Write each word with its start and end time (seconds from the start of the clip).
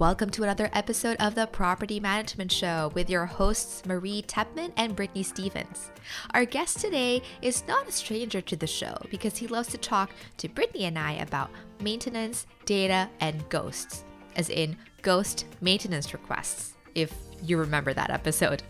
Welcome 0.00 0.30
to 0.30 0.44
another 0.44 0.70
episode 0.72 1.18
of 1.20 1.34
the 1.34 1.46
Property 1.46 2.00
Management 2.00 2.50
Show 2.50 2.90
with 2.94 3.10
your 3.10 3.26
hosts 3.26 3.84
Marie 3.84 4.24
Tepman 4.26 4.72
and 4.78 4.96
Brittany 4.96 5.22
Stevens. 5.22 5.90
Our 6.32 6.46
guest 6.46 6.80
today 6.80 7.20
is 7.42 7.64
not 7.68 7.86
a 7.86 7.92
stranger 7.92 8.40
to 8.40 8.56
the 8.56 8.66
show 8.66 8.96
because 9.10 9.36
he 9.36 9.46
loves 9.46 9.68
to 9.68 9.76
talk 9.76 10.12
to 10.38 10.48
Brittany 10.48 10.84
and 10.86 10.98
I 10.98 11.12
about 11.16 11.50
maintenance, 11.82 12.46
data, 12.64 13.10
and 13.20 13.46
ghosts, 13.50 14.04
as 14.36 14.48
in 14.48 14.74
ghost 15.02 15.44
maintenance 15.60 16.14
requests, 16.14 16.72
if 16.94 17.12
you 17.42 17.58
remember 17.58 17.92
that 17.92 18.08
episode. 18.08 18.62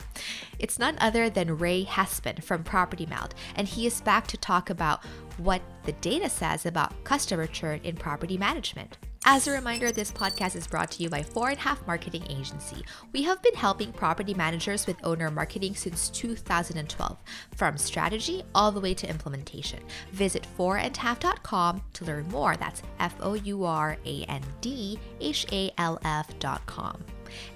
It's 0.59 0.81
none 0.81 0.97
other 0.99 1.31
than 1.31 1.59
Ray 1.59 1.85
Hespen 1.85 2.43
from 2.43 2.65
Property 2.65 3.07
Meld, 3.07 3.37
and 3.55 3.69
he 3.69 3.87
is 3.87 4.01
back 4.01 4.27
to 4.27 4.37
talk 4.37 4.69
about 4.69 5.05
what 5.37 5.63
the 5.85 5.93
data 5.93 6.29
says 6.29 6.67
about 6.67 7.05
customer 7.05 7.47
churn 7.47 7.79
in 7.85 7.95
property 7.95 8.37
management. 8.37 8.99
As 9.33 9.47
a 9.47 9.53
reminder, 9.53 9.93
this 9.93 10.11
podcast 10.11 10.57
is 10.57 10.67
brought 10.67 10.91
to 10.91 11.05
you 11.05 11.09
by 11.09 11.23
Four 11.23 11.51
and 11.51 11.59
a 11.59 11.61
Half 11.61 11.87
Marketing 11.87 12.25
Agency. 12.29 12.85
We 13.13 13.23
have 13.23 13.41
been 13.43 13.55
helping 13.55 13.93
property 13.93 14.35
managers 14.35 14.89
with 14.89 14.97
owner 15.05 15.31
marketing 15.31 15.77
since 15.77 16.09
2012, 16.09 17.17
from 17.55 17.79
strategy 17.79 18.43
all 18.57 18.73
the 18.73 18.81
way 18.81 18.93
to 18.93 19.09
implementation. 19.09 19.79
Visit 20.11 20.49
fourandhalf.com 20.59 21.81
to 21.93 22.05
learn 22.05 22.29
more. 22.31 22.57
That's 22.57 22.83
F 22.99 23.15
O 23.21 23.35
U 23.35 23.65
R 23.65 23.97
A 24.05 24.25
N 24.25 24.43
D 24.61 24.99
H 25.21 25.47
A 25.53 25.71
L 25.79 26.01
F.com. 26.05 27.01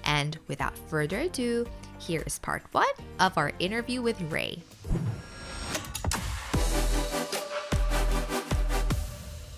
And 0.05 0.39
without 0.47 0.77
further 0.77 1.19
ado, 1.19 1.67
here 1.99 2.23
is 2.25 2.39
part 2.39 2.63
one 2.71 2.85
of 3.19 3.37
our 3.37 3.51
interview 3.59 4.01
with 4.01 4.21
Ray. 4.31 4.63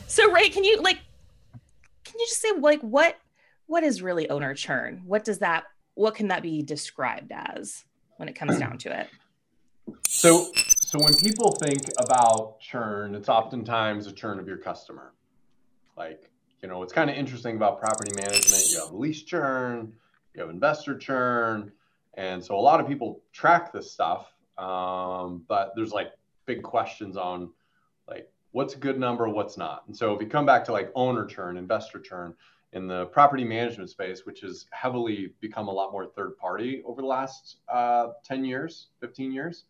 So 0.08 0.32
Ray, 0.32 0.50
can 0.50 0.64
you 0.64 0.82
like 0.82 0.98
can 2.18 2.24
you 2.24 2.28
just 2.30 2.42
say 2.42 2.52
like 2.60 2.82
what 2.82 3.18
what 3.68 3.84
is 3.84 4.02
really 4.02 4.30
owner 4.30 4.56
churn? 4.56 5.04
What 5.06 5.24
does 5.24 5.40
that 5.40 5.66
what 5.94 6.16
can 6.16 6.30
that 6.30 6.42
be 6.42 6.64
described 6.64 7.32
as 7.32 7.86
when 8.18 8.28
it 8.28 8.34
comes 8.34 8.58
down 8.58 8.78
to 8.80 9.00
it? 9.00 9.08
So 10.08 10.52
so 10.82 10.98
when 11.00 11.14
people 11.14 11.52
think 11.52 11.84
about 12.00 12.60
churn, 12.60 13.14
it's 13.14 13.30
oftentimes 13.30 14.08
a 14.08 14.12
churn 14.12 14.40
of 14.40 14.48
your 14.48 14.58
customer. 14.58 15.14
Like, 15.96 16.32
you 16.62 16.70
know, 16.70 16.82
it's 16.82 16.94
kind 16.94 17.10
of 17.10 17.16
interesting 17.16 17.56
about 17.56 17.80
property 17.80 18.12
management. 18.16 18.72
You 18.72 18.80
have 18.80 18.94
lease 18.94 19.24
churn, 19.24 19.94
you 20.34 20.42
have 20.42 20.50
investor 20.50 20.98
churn. 20.98 21.72
And 22.16 22.44
so 22.44 22.56
a 22.56 22.62
lot 22.62 22.80
of 22.80 22.88
people 22.88 23.22
track 23.32 23.72
this 23.72 23.92
stuff. 23.92 24.34
Um, 24.58 25.44
but 25.48 25.74
there's 25.76 25.92
like 25.92 26.14
big 26.46 26.64
questions 26.64 27.16
on 27.16 27.52
like 28.08 28.32
what's 28.52 28.76
a 28.76 28.78
good 28.78 29.00
number, 29.00 29.28
what's 29.28 29.58
not. 29.58 29.84
And 29.88 29.96
so 29.96 30.14
if 30.16 30.22
you 30.22 30.28
come 30.28 30.46
back 30.46 30.64
to 30.66 30.72
like 30.72 30.92
owner 30.96 31.26
churn, 31.26 31.58
investor 31.58 32.00
churn 32.00 32.34
in 32.74 32.88
the 32.88 33.06
property 33.08 33.44
management 33.44 33.90
space, 33.90 34.26
which 34.26 34.42
has 34.42 34.66
heavily 34.72 35.34
become 35.40 35.68
a 35.68 35.72
lot 35.72 35.92
more 35.92 36.06
third 36.06 36.38
party 36.38 36.82
over 36.86 37.02
the 37.02 37.08
last 37.08 37.58
uh, 37.70 38.10
10 38.24 38.46
years, 38.46 38.88
15 39.00 39.32
years, 39.32 39.66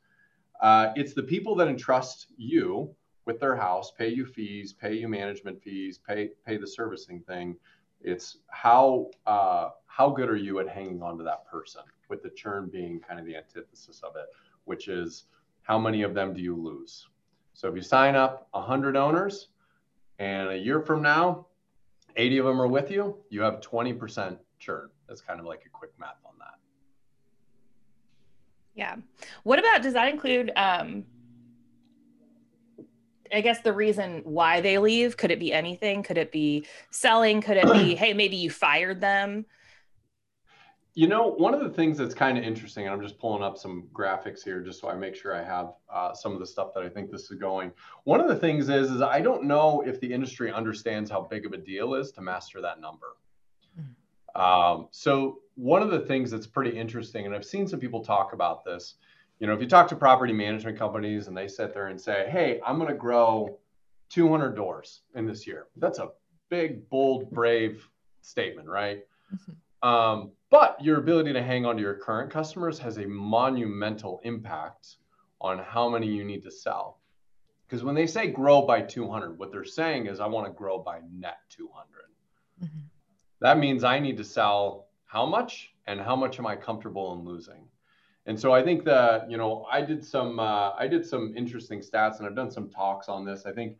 uh, 0.61 0.91
it's 0.95 1.13
the 1.13 1.23
people 1.23 1.55
that 1.55 1.67
entrust 1.67 2.27
you 2.37 2.93
with 3.25 3.39
their 3.39 3.55
house, 3.55 3.91
pay 3.91 4.07
you 4.07 4.25
fees, 4.25 4.73
pay 4.73 4.93
you 4.93 5.07
management 5.07 5.61
fees, 5.61 5.99
pay 5.99 6.31
pay 6.45 6.57
the 6.57 6.65
servicing 6.65 7.19
thing. 7.21 7.55
It's 8.01 8.37
how 8.47 9.11
uh, 9.27 9.69
how 9.85 10.09
good 10.09 10.29
are 10.29 10.35
you 10.35 10.59
at 10.59 10.67
hanging 10.67 11.03
on 11.03 11.17
to 11.17 11.23
that 11.25 11.45
person, 11.45 11.81
with 12.09 12.23
the 12.23 12.29
churn 12.29 12.69
being 12.71 12.99
kind 12.99 13.19
of 13.19 13.25
the 13.25 13.35
antithesis 13.35 14.01
of 14.01 14.15
it, 14.15 14.27
which 14.65 14.87
is 14.87 15.25
how 15.61 15.77
many 15.77 16.01
of 16.01 16.13
them 16.13 16.33
do 16.33 16.41
you 16.41 16.55
lose? 16.55 17.07
So 17.57 17.67
if 17.67 17.75
you 17.75 17.81
sign 17.81 18.15
up 18.15 18.47
100 18.51 18.95
owners 18.95 19.47
and 20.19 20.49
a 20.49 20.55
year 20.55 20.79
from 20.79 21.01
now, 21.01 21.47
80 22.15 22.37
of 22.37 22.45
them 22.45 22.61
are 22.61 22.67
with 22.67 22.91
you, 22.91 23.17
you 23.31 23.41
have 23.41 23.61
20% 23.61 24.37
churn. 24.59 24.89
That's 25.07 25.21
kind 25.21 25.39
of 25.39 25.47
like 25.47 25.63
a 25.65 25.69
quick 25.69 25.89
math 25.99 26.17
on 26.23 26.33
that. 26.37 26.53
Yeah. 28.75 28.97
What 29.41 29.57
about, 29.57 29.81
does 29.81 29.93
that 29.93 30.07
include, 30.07 30.51
um, 30.55 31.03
I 33.33 33.41
guess 33.41 33.61
the 33.61 33.73
reason 33.73 34.21
why 34.23 34.61
they 34.61 34.77
leave, 34.77 35.17
could 35.17 35.31
it 35.31 35.39
be 35.39 35.51
anything? 35.51 36.03
Could 36.03 36.19
it 36.19 36.31
be 36.31 36.67
selling? 36.91 37.41
Could 37.41 37.57
it 37.57 37.73
be, 37.73 37.95
hey, 37.99 38.13
maybe 38.13 38.35
you 38.35 38.51
fired 38.51 39.01
them? 39.01 39.47
You 40.97 41.05
know, 41.05 41.27
one 41.27 41.53
of 41.53 41.59
the 41.59 41.69
things 41.69 41.95
that's 41.99 42.15
kind 42.15 42.39
of 42.39 42.43
interesting, 42.43 42.85
and 42.85 42.91
I'm 42.91 43.03
just 43.03 43.19
pulling 43.19 43.43
up 43.43 43.55
some 43.55 43.87
graphics 43.93 44.43
here 44.43 44.61
just 44.61 44.81
so 44.81 44.89
I 44.89 44.95
make 44.95 45.13
sure 45.13 45.35
I 45.35 45.43
have 45.43 45.73
uh, 45.93 46.11
some 46.11 46.33
of 46.33 46.39
the 46.39 46.45
stuff 46.47 46.73
that 46.73 46.81
I 46.81 46.89
think 46.89 47.11
this 47.11 47.29
is 47.29 47.37
going. 47.37 47.71
One 48.05 48.19
of 48.19 48.27
the 48.27 48.35
things 48.35 48.67
is, 48.67 48.89
is 48.89 49.03
I 49.03 49.21
don't 49.21 49.43
know 49.43 49.83
if 49.85 49.99
the 49.99 50.11
industry 50.11 50.51
understands 50.51 51.11
how 51.11 51.21
big 51.21 51.45
of 51.45 51.53
a 51.53 51.57
deal 51.57 51.93
is 51.93 52.11
to 52.13 52.21
master 52.21 52.61
that 52.61 52.81
number. 52.81 53.15
Mm-hmm. 53.79 54.41
Um, 54.41 54.87
so 54.89 55.37
one 55.53 55.83
of 55.83 55.91
the 55.91 55.99
things 55.99 56.31
that's 56.31 56.47
pretty 56.47 56.75
interesting, 56.75 57.27
and 57.27 57.35
I've 57.35 57.45
seen 57.45 57.67
some 57.67 57.79
people 57.79 58.03
talk 58.03 58.33
about 58.33 58.65
this, 58.65 58.95
you 59.39 59.45
know, 59.45 59.53
if 59.53 59.61
you 59.61 59.67
talk 59.67 59.87
to 59.89 59.95
property 59.95 60.33
management 60.33 60.79
companies 60.79 61.27
and 61.27 61.37
they 61.37 61.47
sit 61.47 61.75
there 61.75 61.89
and 61.89 62.01
say, 62.01 62.27
hey, 62.27 62.59
I'm 62.65 62.79
going 62.79 62.89
to 62.89 62.97
grow 62.97 63.59
200 64.09 64.55
doors 64.55 65.01
in 65.13 65.27
this 65.27 65.45
year. 65.45 65.67
That's 65.75 65.99
a 65.99 66.09
big, 66.49 66.89
bold, 66.89 67.29
brave 67.29 67.87
statement, 68.23 68.67
right? 68.67 69.05
Mm-hmm. 69.31 69.51
Um, 69.83 70.31
but 70.49 70.77
your 70.81 70.97
ability 70.97 71.33
to 71.33 71.43
hang 71.43 71.65
on 71.65 71.75
to 71.75 71.81
your 71.81 71.95
current 71.95 72.31
customers 72.31 72.79
has 72.79 72.97
a 72.97 73.05
monumental 73.05 74.19
impact 74.23 74.95
on 75.41 75.59
how 75.59 75.89
many 75.89 76.07
you 76.07 76.23
need 76.23 76.43
to 76.43 76.51
sell. 76.51 76.99
Because 77.67 77.83
when 77.83 77.95
they 77.95 78.07
say 78.07 78.27
grow 78.27 78.61
by 78.61 78.81
200, 78.81 79.37
what 79.37 79.51
they're 79.51 79.65
saying 79.65 80.07
is, 80.07 80.19
I 80.19 80.25
want 80.25 80.47
to 80.47 80.53
grow 80.53 80.79
by 80.79 81.01
net 81.13 81.39
200. 81.49 81.85
Mm-hmm. 82.63 82.79
That 83.41 83.57
means 83.57 83.83
I 83.83 83.99
need 83.99 84.17
to 84.17 84.23
sell 84.23 84.87
how 85.05 85.25
much 85.25 85.73
and 85.85 85.99
how 85.99 86.15
much 86.15 86.39
am 86.39 86.47
I 86.47 86.55
comfortable 86.55 87.13
in 87.13 87.25
losing? 87.25 87.67
And 88.25 88.39
so 88.39 88.53
I 88.53 88.63
think 88.63 88.83
that, 88.85 89.29
you 89.29 89.37
know, 89.37 89.65
I 89.71 89.81
did 89.81 90.03
some, 90.03 90.39
uh, 90.39 90.71
I 90.71 90.87
did 90.87 91.05
some 91.05 91.33
interesting 91.35 91.81
stats 91.81 92.19
and 92.19 92.27
I've 92.27 92.35
done 92.35 92.51
some 92.51 92.69
talks 92.69 93.07
on 93.09 93.25
this. 93.25 93.45
I 93.45 93.51
think 93.51 93.77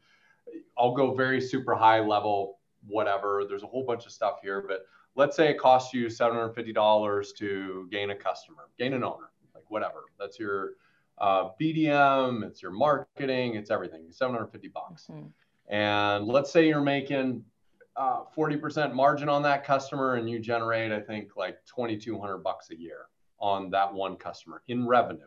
I'll 0.77 0.93
go 0.93 1.13
very 1.13 1.41
super 1.41 1.75
high 1.75 1.99
level, 1.99 2.59
whatever. 2.87 3.43
There's 3.47 3.63
a 3.63 3.67
whole 3.67 3.83
bunch 3.83 4.05
of 4.05 4.11
stuff 4.11 4.39
here, 4.41 4.63
but 4.65 4.85
let's 5.17 5.35
say 5.35 5.49
it 5.49 5.59
costs 5.59 5.93
you 5.93 6.05
$750 6.05 7.35
to 7.37 7.87
gain 7.91 8.11
a 8.11 8.15
customer, 8.15 8.69
gain 8.77 8.93
an 8.93 9.03
owner, 9.03 9.31
like 9.53 9.69
whatever. 9.69 10.05
That's 10.19 10.39
your 10.39 10.73
uh, 11.17 11.49
BDM, 11.59 12.43
it's 12.43 12.61
your 12.61 12.71
marketing, 12.71 13.55
it's 13.55 13.71
everything, 13.71 14.05
750 14.11 14.67
bucks. 14.69 15.07
Mm-hmm. 15.11 15.73
And 15.73 16.27
let's 16.27 16.51
say 16.51 16.67
you're 16.67 16.81
making 16.81 17.43
uh, 17.95 18.21
40% 18.35 18.93
margin 18.93 19.27
on 19.27 19.41
that 19.41 19.65
customer 19.65 20.15
and 20.15 20.29
you 20.29 20.39
generate, 20.39 20.91
I 20.91 21.01
think, 21.01 21.35
like 21.35 21.57
2,200 21.65 22.37
bucks 22.37 22.69
a 22.69 22.79
year 22.79 23.07
on 23.39 23.71
that 23.71 23.91
one 23.91 24.15
customer 24.17 24.61
in 24.67 24.87
revenue. 24.87 25.25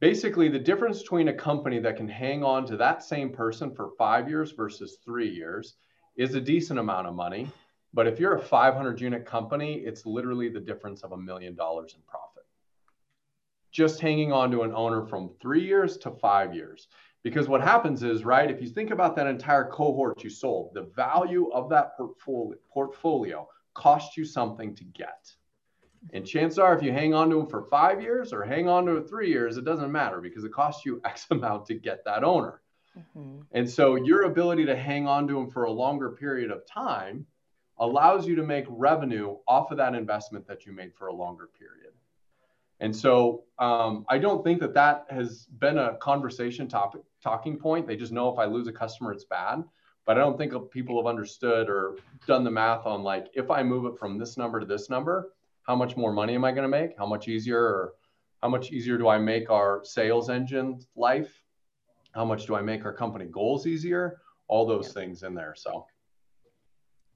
Basically, 0.00 0.48
the 0.48 0.58
difference 0.60 1.02
between 1.02 1.26
a 1.26 1.32
company 1.32 1.80
that 1.80 1.96
can 1.96 2.08
hang 2.08 2.44
on 2.44 2.64
to 2.66 2.76
that 2.76 3.02
same 3.02 3.30
person 3.30 3.74
for 3.74 3.90
five 3.98 4.28
years 4.28 4.52
versus 4.52 4.98
three 5.04 5.28
years 5.28 5.74
is 6.16 6.36
a 6.36 6.40
decent 6.40 6.78
amount 6.78 7.08
of 7.08 7.14
money 7.16 7.50
but 7.94 8.06
if 8.06 8.20
you're 8.20 8.36
a 8.36 8.42
500 8.42 9.00
unit 9.00 9.24
company, 9.24 9.74
it's 9.74 10.04
literally 10.04 10.48
the 10.48 10.60
difference 10.60 11.02
of 11.02 11.12
a 11.12 11.16
million 11.16 11.54
dollars 11.54 11.94
in 11.94 12.02
profit. 12.06 12.44
Just 13.70 14.00
hanging 14.00 14.32
on 14.32 14.50
to 14.50 14.62
an 14.62 14.72
owner 14.74 15.04
from 15.04 15.30
three 15.40 15.64
years 15.64 15.96
to 15.98 16.10
five 16.10 16.54
years. 16.54 16.88
Because 17.22 17.48
what 17.48 17.60
happens 17.60 18.02
is, 18.02 18.24
right, 18.24 18.50
if 18.50 18.62
you 18.62 18.68
think 18.68 18.90
about 18.90 19.16
that 19.16 19.26
entire 19.26 19.64
cohort 19.64 20.22
you 20.22 20.30
sold, 20.30 20.72
the 20.74 20.82
value 20.94 21.50
of 21.52 21.68
that 21.70 21.96
portfolio, 21.96 22.56
portfolio 22.70 23.48
cost 23.74 24.16
you 24.16 24.24
something 24.24 24.74
to 24.76 24.84
get. 24.84 25.32
And 26.12 26.24
chances 26.24 26.58
are, 26.58 26.76
if 26.76 26.82
you 26.82 26.92
hang 26.92 27.14
on 27.14 27.28
to 27.30 27.36
them 27.36 27.46
for 27.46 27.64
five 27.64 28.00
years 28.00 28.32
or 28.32 28.44
hang 28.44 28.68
on 28.68 28.86
to 28.86 28.96
it 28.96 29.08
three 29.08 29.28
years, 29.28 29.56
it 29.56 29.64
doesn't 29.64 29.90
matter 29.90 30.20
because 30.20 30.44
it 30.44 30.52
costs 30.52 30.86
you 30.86 31.00
X 31.04 31.26
amount 31.30 31.66
to 31.66 31.74
get 31.74 32.04
that 32.04 32.22
owner. 32.22 32.62
Mm-hmm. 32.96 33.40
And 33.52 33.68
so 33.68 33.96
your 33.96 34.22
ability 34.22 34.66
to 34.66 34.76
hang 34.76 35.06
on 35.06 35.26
to 35.28 35.34
them 35.34 35.50
for 35.50 35.64
a 35.64 35.70
longer 35.70 36.10
period 36.10 36.50
of 36.50 36.66
time 36.66 37.26
allows 37.80 38.26
you 38.26 38.34
to 38.36 38.42
make 38.42 38.64
revenue 38.68 39.36
off 39.46 39.70
of 39.70 39.78
that 39.78 39.94
investment 39.94 40.46
that 40.46 40.66
you 40.66 40.72
made 40.72 40.94
for 40.94 41.08
a 41.08 41.14
longer 41.14 41.48
period. 41.58 41.92
And 42.80 42.94
so 42.94 43.44
um, 43.58 44.04
I 44.08 44.18
don't 44.18 44.44
think 44.44 44.60
that 44.60 44.74
that 44.74 45.06
has 45.10 45.46
been 45.58 45.78
a 45.78 45.96
conversation 45.96 46.68
topic, 46.68 47.02
talking 47.22 47.56
point. 47.56 47.86
They 47.86 47.96
just 47.96 48.12
know 48.12 48.32
if 48.32 48.38
I 48.38 48.44
lose 48.44 48.68
a 48.68 48.72
customer, 48.72 49.12
it's 49.12 49.24
bad. 49.24 49.64
But 50.06 50.16
I 50.16 50.20
don't 50.20 50.38
think 50.38 50.54
people 50.70 50.96
have 50.96 51.06
understood 51.06 51.68
or 51.68 51.96
done 52.26 52.42
the 52.42 52.50
math 52.50 52.86
on 52.86 53.02
like, 53.02 53.26
if 53.34 53.50
I 53.50 53.62
move 53.62 53.84
it 53.84 53.98
from 53.98 54.16
this 54.16 54.36
number 54.36 54.58
to 54.58 54.64
this 54.64 54.88
number, 54.88 55.32
how 55.64 55.76
much 55.76 55.96
more 55.96 56.12
money 56.12 56.34
am 56.34 56.44
I 56.44 56.52
going 56.52 56.62
to 56.62 56.68
make? 56.68 56.96
How 56.96 57.04
much 57.04 57.28
easier 57.28 57.60
or 57.60 57.94
how 58.42 58.48
much 58.48 58.72
easier 58.72 58.96
do 58.96 59.08
I 59.08 59.18
make 59.18 59.50
our 59.50 59.84
sales 59.84 60.30
engine 60.30 60.80
life? 60.96 61.42
How 62.12 62.24
much 62.24 62.46
do 62.46 62.54
I 62.54 62.62
make 62.62 62.86
our 62.86 62.92
company 62.92 63.26
goals 63.26 63.66
easier? 63.66 64.20
All 64.46 64.64
those 64.66 64.94
things 64.94 65.24
in 65.24 65.34
there. 65.34 65.54
So 65.54 65.84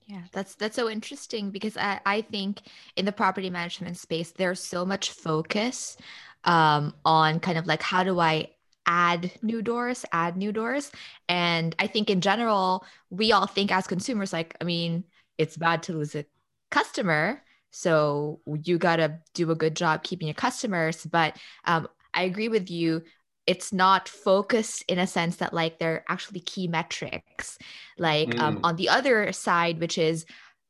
yeah, 0.06 0.22
that's 0.32 0.54
that's 0.56 0.76
so 0.76 0.88
interesting 0.88 1.50
because 1.50 1.76
I, 1.76 2.00
I 2.04 2.20
think 2.22 2.62
in 2.96 3.04
the 3.04 3.12
property 3.12 3.50
management 3.50 3.96
space 3.96 4.32
there's 4.32 4.60
so 4.60 4.84
much 4.84 5.10
focus 5.10 5.96
um, 6.44 6.94
on 7.04 7.40
kind 7.40 7.58
of 7.58 7.66
like 7.66 7.82
how 7.82 8.02
do 8.02 8.18
I 8.18 8.48
add 8.84 9.30
new 9.42 9.62
doors, 9.62 10.04
add 10.12 10.36
new 10.36 10.52
doors, 10.52 10.90
and 11.28 11.74
I 11.78 11.86
think 11.86 12.10
in 12.10 12.20
general 12.20 12.84
we 13.10 13.32
all 13.32 13.46
think 13.46 13.72
as 13.72 13.86
consumers 13.86 14.32
like 14.32 14.56
I 14.60 14.64
mean 14.64 15.04
it's 15.38 15.56
bad 15.56 15.82
to 15.84 15.94
lose 15.94 16.14
a 16.14 16.24
customer. 16.70 17.42
So 17.70 18.40
you 18.64 18.78
got 18.78 18.96
to 18.96 19.18
do 19.34 19.50
a 19.50 19.54
good 19.54 19.74
job 19.74 20.02
keeping 20.02 20.28
your 20.28 20.34
customers. 20.34 21.06
But 21.06 21.36
um, 21.64 21.88
I 22.12 22.24
agree 22.24 22.48
with 22.48 22.70
you. 22.70 23.02
It's 23.46 23.72
not 23.72 24.08
focused 24.08 24.84
in 24.88 24.98
a 24.98 25.06
sense 25.06 25.36
that 25.36 25.52
like 25.52 25.78
they're 25.78 26.04
actually 26.08 26.40
key 26.40 26.68
metrics. 26.68 27.58
Like 27.98 28.38
um, 28.40 28.56
Mm. 28.56 28.60
on 28.64 28.76
the 28.76 28.88
other 28.88 29.32
side, 29.32 29.80
which 29.80 29.98
is 29.98 30.26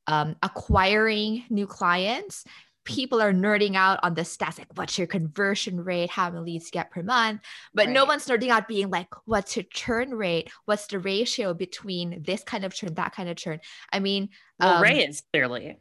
um, 0.06 0.36
acquiring 0.42 1.44
new 1.50 1.66
clients, 1.66 2.44
people 2.84 3.22
are 3.22 3.32
nerding 3.32 3.76
out 3.76 4.00
on 4.02 4.14
the 4.14 4.22
stats 4.22 4.58
like 4.58 4.66
what's 4.74 4.98
your 4.98 5.06
conversion 5.06 5.84
rate, 5.84 6.10
how 6.10 6.28
many 6.30 6.44
leads 6.44 6.66
you 6.66 6.72
get 6.72 6.90
per 6.90 7.02
month. 7.02 7.40
But 7.72 7.88
no 7.88 8.04
one's 8.04 8.26
nerding 8.26 8.48
out 8.48 8.66
being 8.66 8.90
like, 8.90 9.08
what's 9.24 9.54
your 9.54 9.64
churn 9.70 10.10
rate? 10.10 10.50
What's 10.64 10.86
the 10.88 10.98
ratio 10.98 11.54
between 11.54 12.22
this 12.24 12.42
kind 12.42 12.64
of 12.64 12.74
churn, 12.74 12.94
that 12.94 13.14
kind 13.14 13.28
of 13.28 13.36
churn? 13.36 13.60
I 13.92 14.00
mean, 14.00 14.30
Well, 14.58 14.76
um, 14.76 14.82
Ray 14.82 15.04
is 15.06 15.22
clearly. 15.32 15.78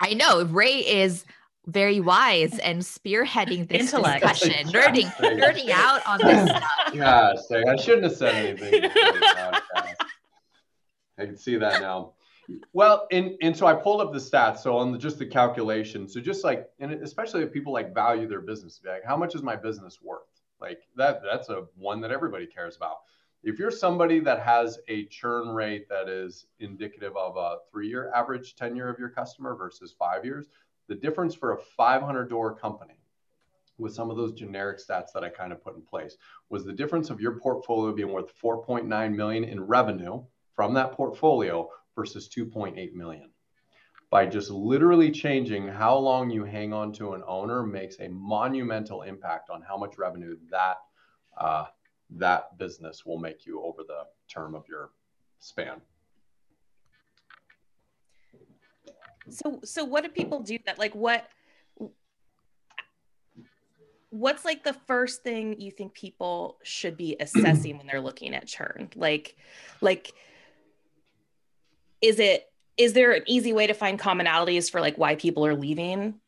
I 0.00 0.14
know 0.14 0.44
Ray 0.44 0.78
is 0.78 1.24
very 1.68 2.00
wise 2.00 2.58
and 2.58 2.80
spearheading 2.80 3.68
this 3.68 3.92
Intellect. 3.92 4.26
discussion, 4.26 4.66
nerding, 4.68 5.06
nerding 5.16 5.68
out 5.70 6.00
on 6.06 6.18
this 6.18 6.48
stuff. 6.48 6.94
Gosh, 6.94 7.36
dang, 7.50 7.68
I 7.68 7.76
shouldn't 7.76 8.04
have 8.04 8.16
said 8.16 8.34
anything. 8.34 8.82
before 8.82 9.12
the 9.12 9.18
podcast. 9.20 10.06
I 11.18 11.26
can 11.26 11.36
see 11.36 11.56
that 11.56 11.82
now. 11.82 12.14
Well, 12.72 13.06
and 13.12 13.32
and 13.42 13.54
so 13.54 13.66
I 13.66 13.74
pulled 13.74 14.00
up 14.00 14.12
the 14.12 14.18
stats. 14.18 14.58
So 14.60 14.78
on 14.78 14.92
the, 14.92 14.98
just 14.98 15.18
the 15.18 15.26
calculation. 15.26 16.08
So 16.08 16.20
just 16.20 16.44
like, 16.44 16.70
and 16.80 16.92
especially 16.92 17.42
if 17.42 17.52
people 17.52 17.74
like 17.74 17.94
value 17.94 18.26
their 18.26 18.40
business, 18.40 18.78
be 18.82 18.88
like, 18.88 19.04
how 19.04 19.16
much 19.16 19.34
is 19.34 19.42
my 19.42 19.54
business 19.54 19.98
worth? 20.02 20.22
Like 20.60 20.80
that. 20.96 21.20
That's 21.22 21.50
a 21.50 21.64
one 21.76 22.00
that 22.00 22.10
everybody 22.10 22.46
cares 22.46 22.76
about. 22.76 23.00
If 23.44 23.58
you're 23.58 23.70
somebody 23.70 24.18
that 24.20 24.40
has 24.40 24.78
a 24.88 25.04
churn 25.06 25.48
rate 25.48 25.88
that 25.90 26.08
is 26.08 26.46
indicative 26.58 27.16
of 27.16 27.36
a 27.36 27.58
three-year 27.70 28.10
average 28.14 28.56
tenure 28.56 28.88
of 28.88 28.98
your 28.98 29.10
customer 29.10 29.54
versus 29.54 29.94
five 29.96 30.24
years, 30.24 30.46
the 30.88 30.94
difference 30.94 31.34
for 31.34 31.52
a 31.52 31.58
500 31.76 32.28
door 32.28 32.54
company 32.54 32.94
with 33.78 33.94
some 33.94 34.10
of 34.10 34.16
those 34.16 34.32
generic 34.32 34.78
stats 34.78 35.12
that 35.14 35.22
I 35.22 35.28
kind 35.28 35.52
of 35.52 35.62
put 35.62 35.76
in 35.76 35.82
place 35.82 36.16
was 36.50 36.64
the 36.64 36.72
difference 36.72 37.10
of 37.10 37.20
your 37.20 37.38
portfolio 37.38 37.94
being 37.94 38.12
worth 38.12 38.32
4.9 38.42 39.14
million 39.14 39.44
in 39.44 39.60
revenue 39.60 40.22
from 40.54 40.74
that 40.74 40.92
portfolio 40.92 41.68
versus 41.94 42.28
2.8 42.28 42.92
million. 42.94 43.30
By 44.10 44.26
just 44.26 44.50
literally 44.50 45.10
changing 45.10 45.68
how 45.68 45.96
long 45.96 46.30
you 46.30 46.44
hang 46.44 46.72
on 46.72 46.92
to 46.94 47.12
an 47.12 47.22
owner 47.26 47.62
makes 47.62 48.00
a 48.00 48.08
monumental 48.08 49.02
impact 49.02 49.50
on 49.50 49.62
how 49.62 49.76
much 49.76 49.98
revenue 49.98 50.36
that 50.50 50.78
uh, 51.36 51.66
that 52.10 52.56
business 52.58 53.04
will 53.04 53.18
make 53.18 53.44
you 53.46 53.62
over 53.62 53.82
the 53.86 54.04
term 54.28 54.54
of 54.54 54.64
your 54.68 54.90
span. 55.40 55.80
So 59.30 59.60
so 59.64 59.84
what 59.84 60.04
do 60.04 60.10
people 60.10 60.40
do 60.40 60.58
that 60.66 60.78
like 60.78 60.94
what 60.94 61.28
what's 64.10 64.44
like 64.44 64.64
the 64.64 64.72
first 64.72 65.22
thing 65.22 65.60
you 65.60 65.70
think 65.70 65.92
people 65.92 66.58
should 66.62 66.96
be 66.96 67.16
assessing 67.20 67.76
when 67.76 67.86
they're 67.86 68.00
looking 68.00 68.34
at 68.34 68.46
churn? 68.46 68.90
Like 68.94 69.36
like 69.80 70.14
is 72.00 72.18
it 72.18 72.50
is 72.76 72.92
there 72.92 73.12
an 73.12 73.24
easy 73.26 73.52
way 73.52 73.66
to 73.66 73.74
find 73.74 73.98
commonalities 73.98 74.70
for 74.70 74.80
like 74.80 74.96
why 74.96 75.16
people 75.16 75.44
are 75.44 75.54
leaving? 75.54 76.20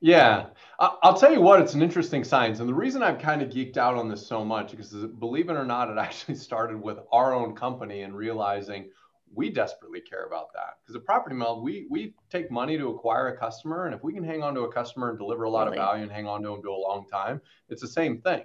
Yeah, 0.00 0.48
I'll 0.78 1.16
tell 1.16 1.32
you 1.32 1.40
what, 1.40 1.62
it's 1.62 1.72
an 1.72 1.80
interesting 1.80 2.24
science. 2.24 2.60
And 2.60 2.68
the 2.68 2.74
reason 2.74 3.02
I've 3.02 3.18
kind 3.18 3.40
of 3.40 3.48
geeked 3.48 3.78
out 3.78 3.96
on 3.96 4.06
this 4.06 4.26
so 4.26 4.44
much, 4.44 4.72
because 4.72 4.92
believe 4.92 5.48
it 5.48 5.54
or 5.54 5.64
not, 5.64 5.88
it 5.88 5.96
actually 5.98 6.34
started 6.34 6.80
with 6.80 6.98
our 7.10 7.32
own 7.32 7.54
company 7.54 8.02
and 8.02 8.14
realizing 8.14 8.90
we 9.34 9.50
desperately 9.50 10.00
care 10.00 10.24
about 10.24 10.52
that. 10.52 10.78
Because 10.82 10.96
at 10.96 11.04
Property 11.04 11.34
Meld, 11.34 11.62
we, 11.62 11.86
we 11.90 12.14
take 12.30 12.50
money 12.50 12.78
to 12.78 12.88
acquire 12.88 13.28
a 13.28 13.36
customer. 13.36 13.86
And 13.86 13.94
if 13.94 14.02
we 14.02 14.12
can 14.12 14.24
hang 14.24 14.42
on 14.42 14.54
to 14.54 14.62
a 14.62 14.72
customer 14.72 15.10
and 15.10 15.18
deliver 15.18 15.44
a 15.44 15.50
lot 15.50 15.66
Really? 15.66 15.78
of 15.78 15.84
value 15.84 16.02
and 16.02 16.12
hang 16.12 16.26
on 16.26 16.42
to 16.42 16.48
them 16.50 16.62
to 16.62 16.70
a 16.70 16.72
long 16.72 17.06
time, 17.10 17.40
it's 17.68 17.80
the 17.80 17.88
same 17.88 18.20
thing. 18.20 18.42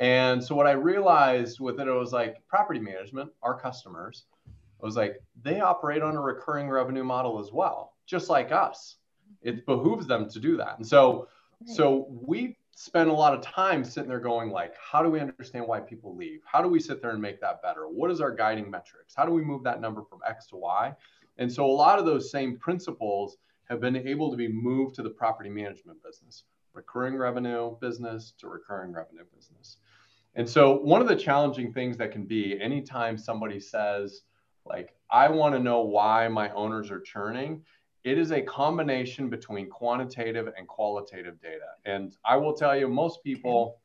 And 0.00 0.42
so 0.42 0.54
what 0.54 0.66
I 0.66 0.72
realized 0.72 1.58
with 1.58 1.80
it, 1.80 1.88
it 1.88 1.92
was 1.92 2.12
like 2.12 2.46
property 2.46 2.78
management, 2.78 3.30
our 3.42 3.58
customers, 3.58 4.24
I 4.80 4.86
was 4.86 4.96
like, 4.96 5.20
they 5.42 5.60
operate 5.60 6.02
on 6.02 6.14
a 6.14 6.20
recurring 6.20 6.68
revenue 6.68 7.02
model 7.02 7.40
as 7.40 7.50
well, 7.52 7.94
just 8.06 8.28
like 8.28 8.52
us. 8.52 8.96
It 9.42 9.66
behooves 9.66 10.06
them 10.06 10.28
to 10.30 10.38
do 10.38 10.56
that. 10.56 10.78
And 10.78 10.86
so, 10.86 11.26
so 11.66 12.06
we 12.08 12.57
spend 12.80 13.10
a 13.10 13.12
lot 13.12 13.34
of 13.34 13.40
time 13.40 13.82
sitting 13.82 14.08
there 14.08 14.20
going 14.20 14.50
like, 14.50 14.72
how 14.80 15.02
do 15.02 15.10
we 15.10 15.18
understand 15.18 15.66
why 15.66 15.80
people 15.80 16.14
leave? 16.14 16.38
How 16.44 16.62
do 16.62 16.68
we 16.68 16.78
sit 16.78 17.02
there 17.02 17.10
and 17.10 17.20
make 17.20 17.40
that 17.40 17.60
better? 17.60 17.88
What 17.88 18.08
is 18.08 18.20
our 18.20 18.30
guiding 18.30 18.70
metrics? 18.70 19.14
How 19.16 19.26
do 19.26 19.32
we 19.32 19.42
move 19.42 19.64
that 19.64 19.80
number 19.80 20.04
from 20.08 20.20
X 20.24 20.46
to 20.50 20.56
Y? 20.58 20.94
And 21.38 21.52
so 21.52 21.66
a 21.66 21.66
lot 21.66 21.98
of 21.98 22.06
those 22.06 22.30
same 22.30 22.56
principles 22.56 23.36
have 23.68 23.80
been 23.80 23.96
able 23.96 24.30
to 24.30 24.36
be 24.36 24.46
moved 24.46 24.94
to 24.94 25.02
the 25.02 25.10
property 25.10 25.50
management 25.50 26.00
business, 26.04 26.44
recurring 26.72 27.16
revenue 27.16 27.76
business 27.80 28.32
to 28.38 28.48
recurring 28.48 28.92
revenue 28.92 29.24
business. 29.34 29.78
And 30.36 30.48
so 30.48 30.78
one 30.78 31.00
of 31.00 31.08
the 31.08 31.16
challenging 31.16 31.72
things 31.72 31.96
that 31.96 32.12
can 32.12 32.26
be 32.26 32.60
anytime 32.60 33.18
somebody 33.18 33.58
says, 33.58 34.22
like, 34.64 34.94
I 35.10 35.28
want 35.30 35.56
to 35.56 35.60
know 35.60 35.80
why 35.80 36.28
my 36.28 36.52
owners 36.52 36.92
are 36.92 37.00
churning, 37.00 37.64
it 38.08 38.18
is 38.18 38.30
a 38.32 38.40
combination 38.40 39.28
between 39.28 39.68
quantitative 39.68 40.46
and 40.56 40.66
qualitative 40.66 41.40
data. 41.42 41.70
And 41.84 42.16
I 42.24 42.36
will 42.36 42.54
tell 42.54 42.74
you, 42.78 42.88
most 42.88 43.22
people 43.22 43.80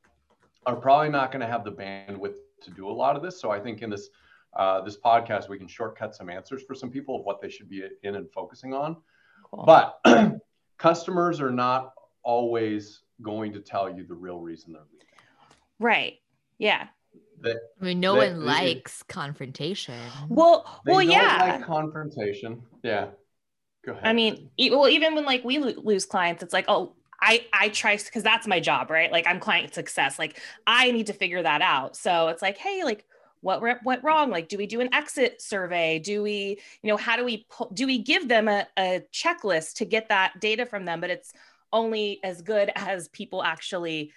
are 0.66 0.76
probably 0.78 1.10
not 1.10 1.32
going 1.32 1.42
to 1.42 1.48
have 1.48 1.64
the 1.66 1.72
bandwidth 1.72 2.36
to 2.62 2.72
do 2.72 2.88
a 2.90 2.96
lot 3.04 3.16
of 3.18 3.22
this. 3.22 3.40
So 3.42 3.52
I 3.52 3.60
think 3.60 3.82
in 3.82 3.90
this 3.90 4.10
uh, 4.56 4.82
this 4.82 4.98
podcast, 5.04 5.50
we 5.50 5.58
can 5.58 5.68
shortcut 5.68 6.14
some 6.16 6.30
answers 6.30 6.62
for 6.68 6.76
some 6.76 6.90
people 6.92 7.16
of 7.20 7.26
what 7.26 7.42
they 7.42 7.50
should 7.50 7.68
be 7.68 7.84
in 8.04 8.16
and 8.16 8.32
focusing 8.32 8.74
on. 8.74 8.96
Cool. 9.52 9.66
But 9.66 10.00
customers 10.78 11.42
are 11.42 11.52
not 11.52 11.94
always 12.24 13.02
going 13.22 13.52
to 13.54 13.60
tell 13.60 13.90
you 13.90 14.06
the 14.06 14.14
real 14.14 14.40
reason 14.40 14.74
they're 14.74 14.84
leaving. 14.92 15.08
right. 15.80 16.14
Yeah. 16.60 16.88
They, 17.42 17.52
I 17.52 17.84
mean, 17.84 18.00
no 18.00 18.14
They- 18.14 18.30
one 18.32 18.40
they- 18.40 18.46
likes 18.46 19.02
confrontation. 19.04 20.00
Well, 20.30 20.82
they 20.86 20.92
well, 20.94 21.02
don't 21.02 21.12
yeah. 21.12 21.38
like 21.58 21.64
confrontation. 21.64 22.62
Yeah. 22.84 23.08
Go 23.86 23.94
ahead. 23.94 24.06
I 24.06 24.14
mean, 24.14 24.50
e- 24.58 24.72
well, 24.72 24.88
even 24.88 25.16
when 25.16 25.26
like 25.26 25.44
we 25.44 25.58
lo- 25.58 25.74
lose 25.84 26.06
clients, 26.06 26.44
it's 26.44 26.54
like, 26.54 26.66
oh, 26.68 26.94
I 27.22 27.46
I 27.54 27.70
try 27.70 27.98
because 27.98 28.24
that's 28.24 28.48
my 28.48 28.60
job, 28.60 28.90
right? 28.90 29.12
Like 29.12 29.28
I'm 29.28 29.40
client 29.40 29.74
success. 29.74 30.20
Like 30.20 30.40
I 30.68 30.92
need 30.92 31.08
to 31.08 31.14
figure 31.14 31.42
that 31.42 31.62
out. 31.62 31.96
So 31.96 32.28
it's 32.30 32.42
like, 32.42 32.58
hey, 32.58 32.84
like 32.84 33.06
what 33.42 33.62
went 33.84 34.04
wrong? 34.04 34.30
Like, 34.30 34.48
do 34.48 34.58
we 34.58 34.66
do 34.68 34.80
an 34.80 34.94
exit 34.94 35.42
survey? 35.42 36.00
Do 36.00 36.24
we, 36.24 36.60
you 36.82 36.90
know, 36.90 36.96
how 36.96 37.18
do 37.18 37.26
we 37.26 37.46
pull, 37.50 37.70
do 37.74 37.86
we 37.86 37.98
give 37.98 38.30
them 38.30 38.48
a, 38.48 38.66
a 38.80 39.04
checklist 39.12 39.74
to 39.76 39.86
get 39.86 40.08
that 40.10 40.40
data 40.40 40.66
from 40.66 40.86
them? 40.86 41.02
But 41.02 41.10
it's 41.10 41.34
only 41.74 42.22
as 42.24 42.42
good 42.42 42.72
as 42.76 43.10
people 43.10 43.44
actually 43.44 44.14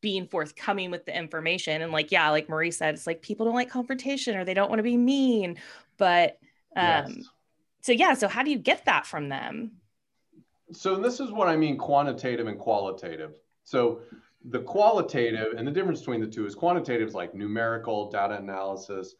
being 0.00 0.26
forthcoming 0.26 0.90
with 0.90 1.06
the 1.06 1.16
information. 1.16 1.82
And 1.82 1.92
like, 1.92 2.12
yeah, 2.12 2.30
like 2.30 2.48
Marie 2.48 2.70
said, 2.70 2.94
it's 2.94 3.06
like 3.06 3.22
people 3.22 3.46
don't 3.46 3.54
like 3.54 3.70
confrontation 3.70 4.36
or 4.36 4.44
they 4.44 4.54
don't 4.54 4.68
want 4.68 4.78
to 4.80 4.84
be 4.84 4.96
mean. 4.96 5.58
But 5.96 6.38
um, 6.76 7.16
Yes. 7.16 7.30
So 7.82 7.92
yeah, 7.92 8.14
so 8.14 8.28
how 8.28 8.42
do 8.42 8.50
you 8.50 8.58
get 8.58 8.84
that 8.86 9.06
from 9.06 9.28
them? 9.28 9.72
so 10.72 10.96
this 10.96 11.20
is 11.20 11.30
what 11.30 11.48
I 11.48 11.56
mean 11.56 11.76
quantitative 11.76 12.46
and 12.46 12.58
qualitative. 12.58 13.34
So 13.64 14.00
the 14.46 14.60
qualitative 14.60 15.48
and 15.58 15.68
the 15.68 15.70
difference 15.70 15.98
between 16.00 16.22
the 16.22 16.26
two 16.26 16.46
is 16.46 16.54
quantitative 16.54 17.08
is 17.08 17.14
like 17.14 17.34
numerical 17.34 18.10
data 18.10 18.36
analysis. 18.38 19.14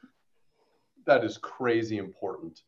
That 1.04 1.24
is 1.24 1.36
crazy 1.36 1.98
important. 1.98 2.62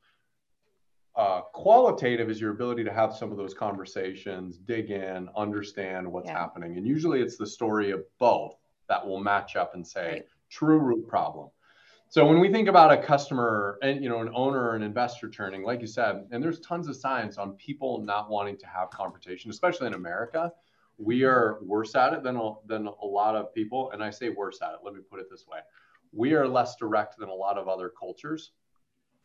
Uh, 1.17 1.41
qualitative 1.55 2.29
is 2.29 2.39
your 2.41 2.51
ability 2.51 2.85
to 2.85 2.93
have 2.93 3.15
some 3.15 3.31
of 3.31 3.39
those 3.39 3.55
conversations, 3.55 4.59
dig 4.59 4.91
in, 4.91 5.31
understand 5.35 6.11
what's 6.13 6.29
Yeah. 6.29 6.39
happening. 6.39 6.77
And 6.77 6.87
usually 6.87 7.23
it's 7.23 7.39
the 7.39 7.47
story 7.47 7.91
of 7.91 8.05
both 8.19 8.55
that 8.89 9.07
will 9.07 9.21
match 9.21 9.57
up 9.57 9.75
and 9.75 9.87
say 9.87 10.11
Right. 10.11 10.29
true 10.51 10.79
root 10.79 11.09
problem. 11.09 11.49
So 12.15 12.25
when 12.25 12.39
we 12.39 12.49
think 12.49 12.69
about 12.69 12.93
a 12.93 12.97
customer 12.97 13.77
and 13.83 14.01
you 14.01 14.09
know 14.09 14.21
an 14.21 14.31
owner 14.33 14.69
or 14.69 14.77
an 14.77 14.85
investor 14.85 15.29
turning, 15.29 15.65
like 15.65 15.81
you 15.81 15.89
said, 15.89 16.29
and 16.31 16.41
there's 16.41 16.61
tons 16.61 16.87
of 16.87 16.95
science 16.95 17.39
on 17.39 17.57
people 17.57 18.03
not 18.03 18.31
wanting 18.31 18.57
to 18.59 18.69
have 18.69 18.91
confrontation, 18.91 19.51
especially 19.51 19.89
in 19.89 19.95
America. 19.95 20.53
We 20.97 21.25
are 21.25 21.59
worse 21.61 21.97
at 21.97 22.13
it 22.13 22.23
than 22.23 22.41
than 22.67 22.87
a 22.87 23.05
lot 23.05 23.35
of 23.35 23.53
people, 23.53 23.91
and 23.91 24.01
I 24.01 24.11
say 24.11 24.29
worse 24.29 24.63
at 24.63 24.75
it. 24.75 24.79
Let 24.85 24.95
me 24.95 25.01
put 25.11 25.19
it 25.19 25.27
this 25.29 25.49
way: 25.49 25.59
we 26.13 26.35
are 26.35 26.47
less 26.47 26.77
direct 26.77 27.19
than 27.19 27.31
a 27.31 27.35
lot 27.35 27.59
of 27.59 27.67
other 27.67 27.91
cultures, 27.99 28.53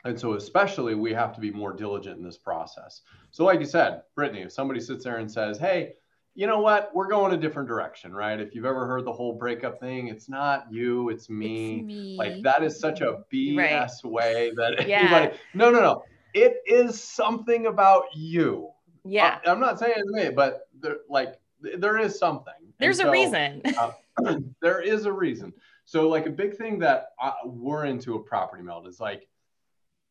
and 0.04 0.20
so 0.20 0.34
especially 0.34 0.96
we 0.96 1.14
have 1.14 1.32
to 1.36 1.40
be 1.40 1.52
more 1.52 1.74
diligent 1.74 2.18
in 2.18 2.24
this 2.24 2.40
process. 2.40 3.04
So, 3.30 3.46
like 3.46 3.60
you 3.60 3.68
said, 3.68 4.02
Brittany, 4.16 4.42
if 4.42 4.52
somebody 4.52 4.80
sits 4.80 5.04
there 5.04 5.18
and 5.18 5.32
says, 5.32 5.60
"Hey," 5.60 5.94
you 6.40 6.48
know 6.48 6.62
what? 6.62 6.92
We're 6.96 7.10
going 7.10 7.34
a 7.34 7.38
different 7.38 7.68
direction, 7.68 8.14
right? 8.14 8.40
If 8.40 8.56
you've 8.56 8.64
ever 8.64 8.88
heard 8.88 9.04
the 9.04 9.12
whole 9.12 9.34
breakup 9.34 9.78
thing, 9.78 10.08
it's 10.08 10.30
not 10.30 10.72
you, 10.72 11.10
it's 11.10 11.30
me. 11.30 11.80
It's 11.80 11.86
me. 11.86 12.16
Like 12.18 12.42
that 12.44 12.64
is 12.64 12.80
such 12.80 13.02
a 13.02 13.26
BS 13.30 14.06
way 14.06 14.54
that 14.56 14.88
Yeah. 14.88 15.00
anybody. 15.00 15.38
No, 15.54 15.70
no, 15.70 15.82
no. 15.82 16.06
It 16.34 16.62
is 16.66 17.04
something 17.04 17.66
about 17.66 18.06
you. 18.16 18.70
Yeah, 19.04 19.40
I, 19.46 19.52
am 19.52 19.60
not 19.60 19.80
saying 19.80 19.96
it's 19.98 20.12
me, 20.12 20.30
but 20.30 20.70
there, 20.80 21.00
like 21.10 21.42
there 21.60 21.98
is 21.98 22.18
something. 22.18 22.54
There's 22.80 23.00
a 23.00 23.04
so, 23.04 23.12
reason. 23.12 23.62
there 24.62 24.80
is 24.80 25.06
a 25.06 25.12
reason. 25.12 25.52
So, 25.84 26.08
like 26.08 26.26
a 26.26 26.32
big 26.32 26.56
thing 26.56 26.80
that 26.80 27.10
uh, 27.22 27.34
we're 27.44 27.84
into 27.84 28.16
a 28.16 28.20
property 28.20 28.64
meld 28.64 28.88
is 28.88 29.02
like, 29.02 29.28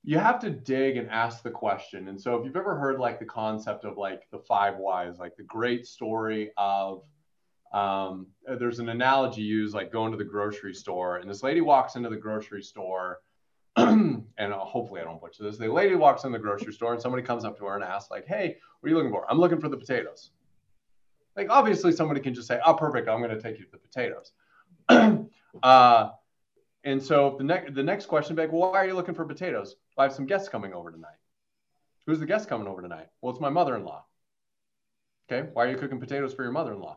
you 0.09 0.19
have 0.19 0.39
to 0.39 0.49
dig 0.49 0.97
and 0.97 1.11
ask 1.11 1.43
the 1.43 1.51
question. 1.51 2.09
And 2.09 2.19
so 2.19 2.35
if 2.35 2.43
you've 2.43 2.57
ever 2.57 2.75
heard 2.75 2.99
like 2.99 3.19
the 3.19 3.27
concept 3.27 3.85
of 3.85 3.99
like 3.99 4.23
the 4.31 4.39
five 4.39 4.79
whys, 4.79 5.19
like 5.19 5.37
the 5.37 5.43
great 5.43 5.87
story 5.87 6.51
of 6.57 7.03
um, 7.75 8.29
there's 8.59 8.79
an 8.79 8.89
analogy 8.89 9.43
used 9.43 9.75
like 9.75 9.93
going 9.93 10.11
to 10.13 10.17
the 10.17 10.25
grocery 10.25 10.73
store 10.73 11.19
and 11.19 11.29
this 11.29 11.43
lady 11.43 11.61
walks 11.61 11.95
into 11.95 12.09
the 12.09 12.17
grocery 12.17 12.63
store 12.63 13.19
and 13.77 14.25
hopefully 14.39 15.03
I 15.03 15.05
don't 15.05 15.21
butcher 15.21 15.43
this. 15.43 15.59
The 15.59 15.71
lady 15.71 15.95
walks 15.95 16.25
in 16.25 16.33
the 16.33 16.39
grocery 16.39 16.73
store 16.73 16.95
and 16.95 17.03
somebody 17.03 17.23
comes 17.23 17.45
up 17.45 17.59
to 17.59 17.67
her 17.67 17.75
and 17.75 17.85
asks 17.85 18.11
like, 18.11 18.27
"Hey, 18.27 18.57
what 18.81 18.87
are 18.87 18.91
you 18.91 18.97
looking 18.97 19.13
for?" 19.13 19.31
"I'm 19.31 19.39
looking 19.39 19.61
for 19.61 19.69
the 19.69 19.77
potatoes." 19.77 20.31
Like 21.37 21.49
obviously 21.51 21.93
somebody 21.93 22.21
can 22.21 22.33
just 22.33 22.49
say, 22.49 22.59
"Oh, 22.65 22.73
perfect. 22.73 23.11
I'm 23.11 23.21
going 23.21 23.37
to 23.37 23.43
take 23.43 23.59
you 23.59 23.67
to 23.67 23.73
the 23.73 23.77
potatoes." 23.77 24.33
uh, 25.63 26.11
and 26.85 27.03
so 27.03 27.35
the 27.37 27.45
next 27.45 27.75
the 27.75 27.83
next 27.83 28.07
question 28.07 28.37
like, 28.37 28.51
well, 28.51 28.73
why 28.73 28.79
are 28.79 28.87
you 28.87 28.95
looking 28.95 29.15
for 29.15 29.27
potatoes? 29.27 29.77
I 29.99 30.05
have 30.05 30.15
some 30.15 30.27
guests 30.27 30.49
coming 30.49 30.73
over 30.73 30.91
tonight. 30.91 31.17
Who's 32.07 32.21
the 32.21 32.27
guest 32.27 32.49
coming 32.49 32.69
over 32.69 32.81
tonight? 32.81 33.09
Well, 33.21 33.33
it's 33.33 33.41
my 33.41 33.51
mother-in-law. 33.51 34.05
Okay, 35.31 35.49
why 35.53 35.67
are 35.67 35.71
you 35.71 35.77
cooking 35.77 36.01
potatoes 36.01 36.33
for 36.33 36.43
your 36.43 36.53
mother-in-law? 36.53 36.97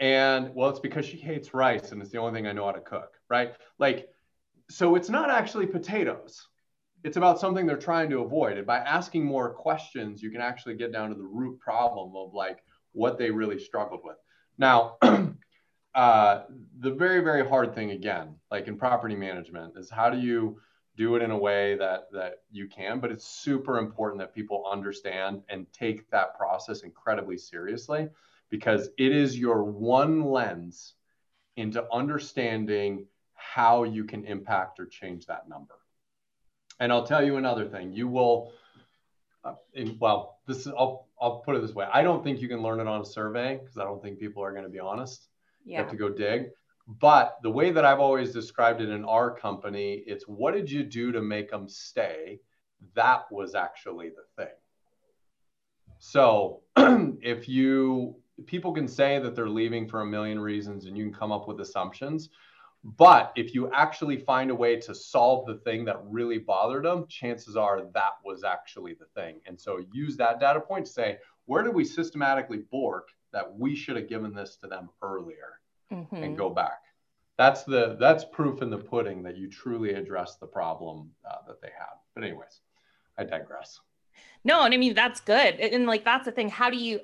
And 0.00 0.54
well, 0.54 0.70
it's 0.70 0.80
because 0.80 1.06
she 1.06 1.16
hates 1.16 1.54
rice 1.54 1.92
and 1.92 2.00
it's 2.00 2.10
the 2.10 2.18
only 2.18 2.32
thing 2.32 2.46
I 2.46 2.52
know 2.52 2.66
how 2.66 2.72
to 2.72 2.80
cook, 2.80 3.14
right? 3.28 3.52
Like, 3.78 4.08
so 4.70 4.94
it's 4.94 5.08
not 5.08 5.30
actually 5.30 5.66
potatoes. 5.66 6.46
It's 7.04 7.16
about 7.16 7.38
something 7.38 7.66
they're 7.66 7.76
trying 7.76 8.10
to 8.10 8.20
avoid. 8.20 8.58
And 8.58 8.66
by 8.66 8.78
asking 8.78 9.24
more 9.24 9.50
questions, 9.54 10.22
you 10.22 10.30
can 10.30 10.40
actually 10.40 10.74
get 10.74 10.92
down 10.92 11.10
to 11.10 11.14
the 11.14 11.22
root 11.22 11.60
problem 11.60 12.16
of 12.16 12.34
like 12.34 12.58
what 12.92 13.18
they 13.18 13.30
really 13.30 13.58
struggled 13.58 14.00
with. 14.04 14.16
Now, 14.56 14.96
uh, 15.94 16.42
the 16.80 16.90
very, 16.90 17.20
very 17.20 17.46
hard 17.46 17.74
thing 17.74 17.92
again, 17.92 18.36
like 18.50 18.66
in 18.66 18.76
property 18.76 19.14
management, 19.14 19.74
is 19.76 19.90
how 19.90 20.10
do 20.10 20.18
you 20.18 20.60
do 20.98 21.14
it 21.14 21.22
in 21.22 21.30
a 21.30 21.38
way 21.38 21.76
that 21.76 22.08
that 22.12 22.42
you 22.50 22.68
can 22.68 23.00
but 23.00 23.10
it's 23.10 23.24
super 23.24 23.78
important 23.78 24.18
that 24.20 24.34
people 24.34 24.64
understand 24.70 25.42
and 25.48 25.66
take 25.72 26.10
that 26.10 26.36
process 26.36 26.82
incredibly 26.82 27.38
seriously 27.38 28.08
because 28.50 28.88
it 28.98 29.12
is 29.12 29.38
your 29.38 29.64
one 29.64 30.24
lens 30.24 30.94
into 31.56 31.84
understanding 31.92 33.06
how 33.34 33.84
you 33.84 34.04
can 34.04 34.24
impact 34.24 34.78
or 34.80 34.86
change 34.86 35.26
that 35.26 35.48
number. 35.48 35.74
And 36.80 36.92
I'll 36.92 37.06
tell 37.06 37.24
you 37.24 37.36
another 37.36 37.66
thing. 37.66 37.92
You 37.92 38.08
will, 38.08 38.52
uh, 39.44 39.54
in, 39.74 39.96
well, 39.98 40.38
this 40.46 40.58
is, 40.58 40.68
I'll, 40.68 41.08
I'll 41.20 41.40
put 41.40 41.56
it 41.56 41.62
this 41.62 41.74
way. 41.74 41.86
I 41.92 42.02
don't 42.02 42.22
think 42.22 42.40
you 42.40 42.48
can 42.48 42.62
learn 42.62 42.80
it 42.80 42.86
on 42.86 43.00
a 43.00 43.04
survey 43.04 43.58
because 43.60 43.76
I 43.76 43.84
don't 43.84 44.00
think 44.00 44.18
people 44.18 44.42
are 44.44 44.52
going 44.52 44.64
to 44.64 44.70
be 44.70 44.78
honest. 44.78 45.26
Yeah. 45.64 45.78
You 45.78 45.82
have 45.82 45.90
to 45.90 45.96
go 45.96 46.08
dig. 46.08 46.50
But 46.88 47.36
the 47.42 47.50
way 47.50 47.70
that 47.70 47.84
I've 47.84 48.00
always 48.00 48.32
described 48.32 48.80
it 48.80 48.88
in 48.88 49.04
our 49.04 49.30
company, 49.30 50.02
it's 50.06 50.26
what 50.26 50.54
did 50.54 50.70
you 50.70 50.82
do 50.82 51.12
to 51.12 51.20
make 51.20 51.50
them 51.50 51.68
stay? 51.68 52.40
That 52.94 53.30
was 53.30 53.54
actually 53.54 54.08
the 54.08 54.42
thing. 54.42 54.54
So 55.98 56.62
if 56.76 57.46
you 57.46 58.16
people 58.46 58.72
can 58.72 58.88
say 58.88 59.18
that 59.18 59.34
they're 59.34 59.48
leaving 59.48 59.86
for 59.86 60.00
a 60.00 60.06
million 60.06 60.40
reasons 60.40 60.86
and 60.86 60.96
you 60.96 61.04
can 61.04 61.12
come 61.12 61.32
up 61.32 61.46
with 61.46 61.60
assumptions. 61.60 62.30
But 62.84 63.32
if 63.36 63.52
you 63.52 63.70
actually 63.72 64.16
find 64.16 64.50
a 64.50 64.54
way 64.54 64.76
to 64.76 64.94
solve 64.94 65.44
the 65.46 65.56
thing 65.56 65.84
that 65.86 66.00
really 66.04 66.38
bothered 66.38 66.84
them, 66.84 67.06
chances 67.08 67.56
are 67.56 67.82
that 67.92 68.12
was 68.24 68.44
actually 68.44 68.94
the 68.94 69.06
thing. 69.20 69.40
And 69.46 69.60
so 69.60 69.84
use 69.92 70.16
that 70.18 70.38
data 70.38 70.60
point 70.60 70.86
to 70.86 70.92
say, 70.92 71.18
where 71.46 71.64
did 71.64 71.74
we 71.74 71.84
systematically 71.84 72.58
bork 72.70 73.08
that 73.32 73.52
we 73.52 73.74
should 73.74 73.96
have 73.96 74.08
given 74.08 74.32
this 74.32 74.56
to 74.58 74.68
them 74.68 74.88
earlier 75.02 75.58
mm-hmm. 75.92 76.16
and 76.16 76.36
go 76.36 76.50
back? 76.50 76.82
That's 77.36 77.62
the 77.62 77.96
that's 78.00 78.24
proof 78.24 78.62
in 78.62 78.70
the 78.70 78.78
pudding 78.78 79.22
that 79.22 79.36
you 79.36 79.48
truly 79.48 79.94
address 79.94 80.36
the 80.36 80.46
problem 80.46 81.10
uh, 81.28 81.36
that 81.46 81.60
they 81.62 81.70
have. 81.78 81.98
But 82.14 82.24
anyways, 82.24 82.60
I 83.16 83.24
digress. 83.24 83.80
No, 84.44 84.64
and 84.64 84.74
I 84.74 84.76
mean 84.76 84.94
that's 84.94 85.20
good. 85.20 85.54
And 85.60 85.86
like 85.86 86.04
that's 86.04 86.24
the 86.24 86.32
thing. 86.32 86.48
How 86.48 86.70
do 86.70 86.76
you 86.76 87.00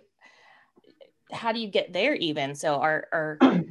how 1.33 1.53
do 1.53 1.61
you 1.61 1.69
get 1.69 1.93
there 1.93 2.15
even? 2.15 2.55
So 2.55 2.81
are 2.81 3.07
are 3.13 3.39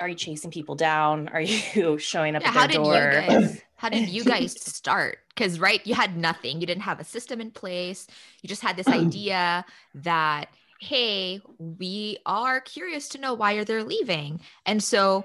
are 0.00 0.08
you 0.08 0.14
chasing 0.14 0.50
people 0.50 0.74
down? 0.74 1.28
Are 1.28 1.40
you 1.40 1.98
showing 1.98 2.36
up 2.36 2.42
yeah, 2.42 2.48
at 2.48 2.70
their 2.70 2.78
how 2.78 2.84
door? 2.84 2.94
You 2.94 3.28
guys, 3.28 3.62
how 3.76 3.88
did 3.88 4.08
you 4.08 4.24
guys 4.24 4.60
start? 4.60 5.18
Because 5.28 5.60
right, 5.60 5.84
you 5.86 5.94
had 5.94 6.16
nothing. 6.16 6.60
You 6.60 6.66
didn't 6.66 6.82
have 6.82 7.00
a 7.00 7.04
system 7.04 7.40
in 7.40 7.50
place. 7.50 8.06
You 8.42 8.48
just 8.48 8.62
had 8.62 8.76
this 8.76 8.88
idea 8.88 9.64
that 9.94 10.46
hey, 10.80 11.40
we 11.58 12.18
are 12.26 12.60
curious 12.60 13.08
to 13.10 13.18
know 13.18 13.34
why 13.34 13.54
are 13.54 13.64
they're 13.64 13.84
leaving. 13.84 14.40
And 14.66 14.82
so 14.82 15.24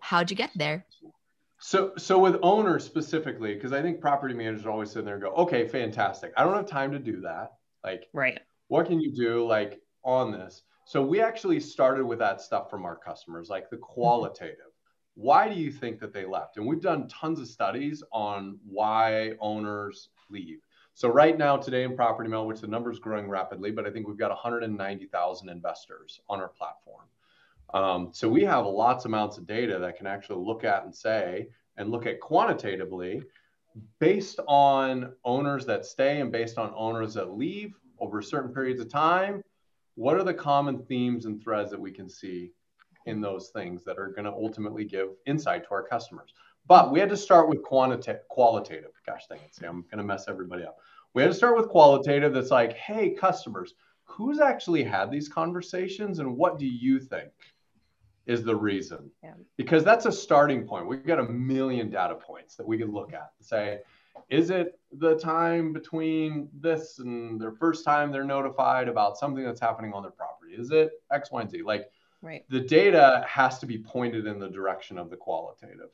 how'd 0.00 0.30
you 0.30 0.36
get 0.36 0.50
there? 0.54 0.86
So, 1.58 1.92
so 1.96 2.18
with 2.18 2.36
owners 2.42 2.84
specifically, 2.84 3.54
because 3.54 3.72
I 3.72 3.82
think 3.82 4.00
property 4.00 4.34
managers 4.34 4.66
always 4.66 4.90
sit 4.90 5.04
there 5.04 5.14
and 5.14 5.22
go, 5.22 5.30
okay, 5.30 5.66
fantastic. 5.66 6.32
I 6.36 6.44
don't 6.44 6.54
have 6.54 6.66
time 6.66 6.92
to 6.92 6.98
do 6.98 7.22
that. 7.22 7.52
Like, 7.82 8.08
right 8.12 8.38
what 8.68 8.86
can 8.86 9.00
you 9.00 9.12
do 9.12 9.46
like 9.46 9.80
on 10.04 10.32
this? 10.32 10.62
So 10.86 11.02
we 11.02 11.20
actually 11.20 11.60
started 11.60 12.04
with 12.04 12.18
that 12.20 12.40
stuff 12.40 12.70
from 12.70 12.84
our 12.84 12.96
customers, 12.96 13.48
like 13.48 13.70
the 13.70 13.76
mm-hmm. 13.76 13.84
qualitative. 13.84 14.72
Why 15.14 15.48
do 15.48 15.58
you 15.58 15.72
think 15.72 15.98
that 16.00 16.12
they 16.12 16.26
left? 16.26 16.58
And 16.58 16.66
we've 16.66 16.82
done 16.82 17.08
tons 17.08 17.40
of 17.40 17.48
studies 17.48 18.02
on 18.12 18.58
why 18.66 19.32
owners 19.40 20.10
leave. 20.28 20.60
So 20.96 21.10
right 21.10 21.36
now, 21.36 21.58
today 21.58 21.82
in 21.82 21.94
Property 21.94 22.30
Meld, 22.30 22.48
which 22.48 22.62
the 22.62 22.66
number 22.66 22.90
is 22.90 22.98
growing 22.98 23.28
rapidly, 23.28 23.70
but 23.70 23.86
I 23.86 23.90
think 23.90 24.08
we've 24.08 24.16
got 24.16 24.30
190,000 24.30 25.48
investors 25.50 26.22
on 26.30 26.40
our 26.40 26.48
platform. 26.48 27.04
Um, 27.74 28.08
so 28.14 28.30
we 28.30 28.44
have 28.44 28.64
lots 28.64 29.04
amounts 29.04 29.36
of 29.36 29.46
data 29.46 29.78
that 29.78 29.98
can 29.98 30.06
actually 30.06 30.42
look 30.42 30.64
at 30.64 30.84
and 30.84 30.94
say, 30.94 31.48
and 31.76 31.90
look 31.90 32.06
at 32.06 32.18
quantitatively, 32.20 33.20
based 33.98 34.40
on 34.48 35.12
owners 35.22 35.66
that 35.66 35.84
stay 35.84 36.22
and 36.22 36.32
based 36.32 36.56
on 36.56 36.72
owners 36.74 37.12
that 37.12 37.36
leave, 37.36 37.74
over 37.98 38.22
certain 38.22 38.54
periods 38.54 38.80
of 38.80 38.90
time, 38.90 39.42
what 39.96 40.16
are 40.16 40.24
the 40.24 40.32
common 40.32 40.78
themes 40.78 41.26
and 41.26 41.42
threads 41.42 41.70
that 41.72 41.80
we 41.80 41.92
can 41.92 42.08
see 42.08 42.52
in 43.04 43.20
those 43.20 43.50
things 43.50 43.84
that 43.84 43.98
are 43.98 44.08
going 44.08 44.24
to 44.24 44.32
ultimately 44.32 44.86
give 44.86 45.10
insight 45.26 45.64
to 45.64 45.72
our 45.72 45.82
customers? 45.82 46.32
But 46.68 46.90
we 46.90 46.98
had 47.00 47.08
to 47.10 47.16
start 47.16 47.48
with 47.48 47.62
quantitative, 47.62 48.26
qualitative. 48.28 48.90
Gosh 49.06 49.26
dang 49.28 49.38
it, 49.38 49.54
see, 49.54 49.66
I'm 49.66 49.82
going 49.82 49.98
to 49.98 50.04
mess 50.04 50.26
everybody 50.28 50.64
up. 50.64 50.78
We 51.14 51.22
had 51.22 51.28
to 51.28 51.34
start 51.34 51.56
with 51.56 51.68
qualitative 51.68 52.34
that's 52.34 52.50
like, 52.50 52.74
hey, 52.74 53.10
customers, 53.10 53.74
who's 54.04 54.40
actually 54.40 54.82
had 54.82 55.10
these 55.10 55.28
conversations 55.28 56.18
and 56.18 56.36
what 56.36 56.58
do 56.58 56.66
you 56.66 56.98
think 56.98 57.30
is 58.26 58.42
the 58.42 58.56
reason? 58.56 59.10
Yeah. 59.22 59.34
Because 59.56 59.84
that's 59.84 60.06
a 60.06 60.12
starting 60.12 60.66
point. 60.66 60.88
We've 60.88 61.06
got 61.06 61.20
a 61.20 61.28
million 61.28 61.90
data 61.90 62.16
points 62.16 62.56
that 62.56 62.66
we 62.66 62.76
can 62.76 62.92
look 62.92 63.12
at 63.12 63.30
and 63.38 63.46
say, 63.46 63.80
is 64.28 64.50
it 64.50 64.78
the 64.92 65.16
time 65.16 65.72
between 65.72 66.48
this 66.52 66.98
and 66.98 67.40
their 67.40 67.52
first 67.52 67.84
time 67.84 68.10
they're 68.10 68.24
notified 68.24 68.88
about 68.88 69.16
something 69.16 69.44
that's 69.44 69.60
happening 69.60 69.92
on 69.92 70.02
their 70.02 70.10
property? 70.10 70.54
Is 70.54 70.70
it 70.72 70.90
X, 71.12 71.30
Y, 71.30 71.40
and 71.42 71.50
Z? 71.50 71.62
Like 71.62 71.90
right. 72.22 72.44
the 72.48 72.60
data 72.60 73.24
has 73.28 73.58
to 73.60 73.66
be 73.66 73.78
pointed 73.78 74.26
in 74.26 74.38
the 74.38 74.48
direction 74.48 74.98
of 74.98 75.10
the 75.10 75.16
qualitative. 75.16 75.90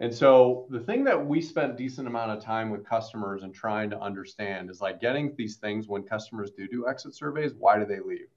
And 0.00 0.14
so 0.14 0.66
the 0.70 0.78
thing 0.80 1.02
that 1.04 1.26
we 1.26 1.40
spent 1.40 1.76
decent 1.76 2.06
amount 2.06 2.30
of 2.30 2.42
time 2.42 2.70
with 2.70 2.86
customers 2.86 3.42
and 3.42 3.52
trying 3.52 3.90
to 3.90 4.00
understand 4.00 4.70
is 4.70 4.80
like 4.80 5.00
getting 5.00 5.34
these 5.36 5.56
things 5.56 5.88
when 5.88 6.02
customers 6.04 6.50
do 6.56 6.68
do 6.68 6.88
exit 6.88 7.14
surveys, 7.14 7.52
why 7.54 7.78
do 7.78 7.84
they 7.84 8.00
leave? 8.00 8.28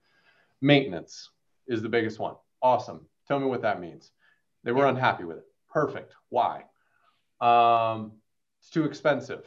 Maintenance 0.62 1.30
is 1.68 1.82
the 1.82 1.90
biggest 1.90 2.20
one. 2.20 2.36
Awesome. 2.62 3.06
Tell 3.28 3.40
me 3.40 3.46
what 3.46 3.62
that 3.62 3.80
means. 3.80 4.12
They 4.64 4.72
were 4.72 4.88
unhappy 4.88 5.24
with 5.24 5.38
it. 5.38 5.46
Perfect. 5.70 6.14
Why? 6.30 6.64
Um, 7.40 8.14
it's 8.60 8.70
too 8.70 8.86
expensive. 8.86 9.46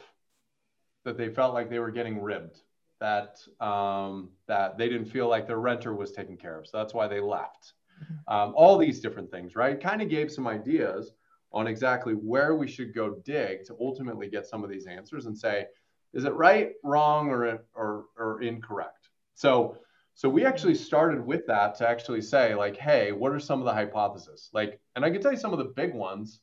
That 1.03 1.17
they 1.17 1.29
felt 1.29 1.53
like 1.53 1.69
they 1.69 1.79
were 1.79 1.91
getting 1.91 2.21
ribbed. 2.21 2.61
That 2.99 3.37
um, 3.59 4.29
that 4.47 4.77
they 4.77 4.89
didn't 4.89 5.05
feel 5.07 5.27
like 5.27 5.47
their 5.47 5.59
renter 5.59 5.93
was 5.93 6.13
taken 6.13 6.37
care 6.37 6.57
of. 6.57 6.65
So 6.65 6.77
that's 6.77 6.93
why 6.93 7.07
they 7.07 7.19
left. 7.19 7.73
Mm-hmm. 8.01 8.33
Um, 8.33 8.53
all 8.55 8.77
these 8.77 9.01
different 9.01 9.29
things, 9.29 9.55
right? 9.55 9.79
Kind 9.79 10.01
of 10.01 10.09
gave 10.09 10.31
some 10.31 10.47
ideas 10.47 11.11
on 11.55 11.67
exactly 11.67 12.13
where 12.13 12.55
we 12.55 12.67
should 12.67 12.93
go 12.93 13.15
dig 13.23 13.63
to 13.65 13.75
ultimately 13.79 14.29
get 14.29 14.45
some 14.45 14.63
of 14.63 14.69
these 14.69 14.85
answers 14.85 15.25
and 15.25 15.35
say, 15.35 15.65
is 16.13 16.25
it 16.25 16.33
right, 16.33 16.73
wrong, 16.83 17.29
or 17.29 17.65
or, 17.73 18.05
or 18.17 18.41
incorrect? 18.41 19.09
So 19.33 19.77
so 20.13 20.29
we 20.29 20.45
actually 20.45 20.75
started 20.75 21.25
with 21.25 21.47
that 21.47 21.75
to 21.75 21.89
actually 21.89 22.21
say 22.21 22.55
like, 22.55 22.77
hey, 22.77 23.11
what 23.11 23.31
are 23.31 23.39
some 23.39 23.59
of 23.59 23.65
the 23.65 23.73
hypotheses? 23.73 24.49
Like, 24.53 24.79
and 24.95 25.03
I 25.03 25.09
can 25.09 25.21
tell 25.21 25.31
you 25.31 25.37
some 25.37 25.51
of 25.51 25.59
the 25.59 25.65
big 25.65 25.93
ones. 25.93 26.39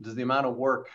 Does 0.00 0.14
the 0.14 0.22
amount 0.22 0.46
of 0.46 0.56
work 0.56 0.88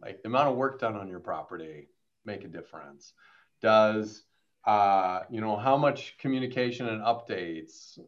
like 0.00 0.22
the 0.22 0.28
amount 0.28 0.50
of 0.50 0.56
work 0.56 0.80
done 0.80 0.96
on 0.96 1.08
your 1.08 1.20
property 1.20 1.88
make 2.24 2.44
a 2.44 2.48
difference? 2.48 3.12
Does 3.60 4.22
uh, 4.66 5.20
you 5.30 5.40
know 5.40 5.56
how 5.56 5.76
much 5.76 6.16
communication 6.18 6.88
and 6.88 7.02
updates 7.02 7.98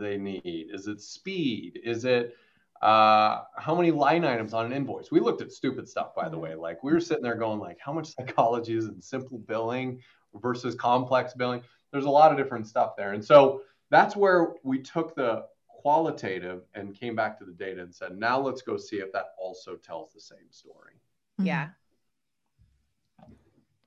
they 0.00 0.18
need? 0.18 0.68
Is 0.72 0.86
it 0.86 1.00
speed? 1.00 1.80
Is 1.84 2.04
it 2.04 2.36
uh, 2.82 3.42
how 3.56 3.74
many 3.74 3.90
line 3.90 4.24
items 4.24 4.54
on 4.54 4.66
an 4.66 4.72
invoice? 4.72 5.10
We 5.10 5.20
looked 5.20 5.42
at 5.42 5.52
stupid 5.52 5.88
stuff, 5.88 6.14
by 6.14 6.28
the 6.28 6.38
way. 6.38 6.54
Like 6.54 6.82
we 6.82 6.92
were 6.92 7.00
sitting 7.00 7.22
there 7.22 7.36
going, 7.36 7.58
like, 7.58 7.78
how 7.80 7.92
much 7.92 8.14
psychology 8.14 8.76
is 8.76 8.86
in 8.86 9.00
simple 9.00 9.38
billing 9.38 10.00
versus 10.34 10.74
complex 10.74 11.34
billing? 11.34 11.62
There's 11.92 12.06
a 12.06 12.10
lot 12.10 12.32
of 12.32 12.38
different 12.38 12.66
stuff 12.66 12.96
there, 12.96 13.12
and 13.12 13.24
so 13.24 13.62
that's 13.90 14.16
where 14.16 14.54
we 14.64 14.80
took 14.80 15.14
the 15.14 15.44
qualitative 15.68 16.62
and 16.74 16.98
came 16.98 17.14
back 17.14 17.38
to 17.38 17.44
the 17.44 17.52
data 17.52 17.82
and 17.82 17.94
said, 17.94 18.16
now 18.16 18.40
let's 18.40 18.62
go 18.62 18.78
see 18.78 18.96
if 18.96 19.12
that 19.12 19.34
also 19.38 19.76
tells 19.76 20.14
the 20.14 20.20
same 20.20 20.50
story. 20.50 20.94
Mm-hmm. 21.38 21.46
Yeah. 21.46 21.68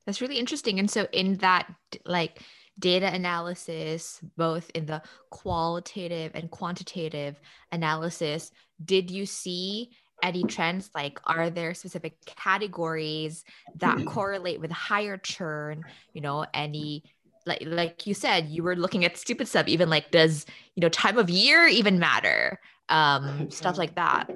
That's 0.05 0.21
really 0.21 0.37
interesting. 0.37 0.77
And 0.77 0.89
so 0.89 1.07
in 1.11 1.37
that 1.37 1.73
like 2.05 2.43
data 2.79 3.11
analysis, 3.13 4.19
both 4.35 4.69
in 4.73 4.85
the 4.85 5.01
qualitative 5.29 6.31
and 6.35 6.49
quantitative 6.51 7.39
analysis, 7.71 8.51
did 8.83 9.09
you 9.09 9.25
see 9.25 9.91
any 10.23 10.43
trends? 10.43 10.89
Like, 10.95 11.19
are 11.25 11.49
there 11.49 11.73
specific 11.73 12.23
categories 12.25 13.43
that 13.75 14.05
correlate 14.05 14.59
with 14.59 14.71
higher 14.71 15.17
churn? 15.17 15.85
You 16.13 16.21
know, 16.21 16.45
any 16.53 17.03
like 17.45 17.63
like 17.65 18.05
you 18.05 18.13
said, 18.13 18.49
you 18.49 18.63
were 18.63 18.75
looking 18.75 19.05
at 19.05 19.17
stupid 19.17 19.47
stuff. 19.47 19.67
Even 19.67 19.89
like, 19.89 20.11
does 20.11 20.45
you 20.75 20.81
know 20.81 20.89
time 20.89 21.17
of 21.17 21.29
year 21.29 21.67
even 21.67 21.99
matter? 21.99 22.59
Um, 22.89 23.49
stuff 23.49 23.77
like 23.77 23.95
that. 23.95 24.29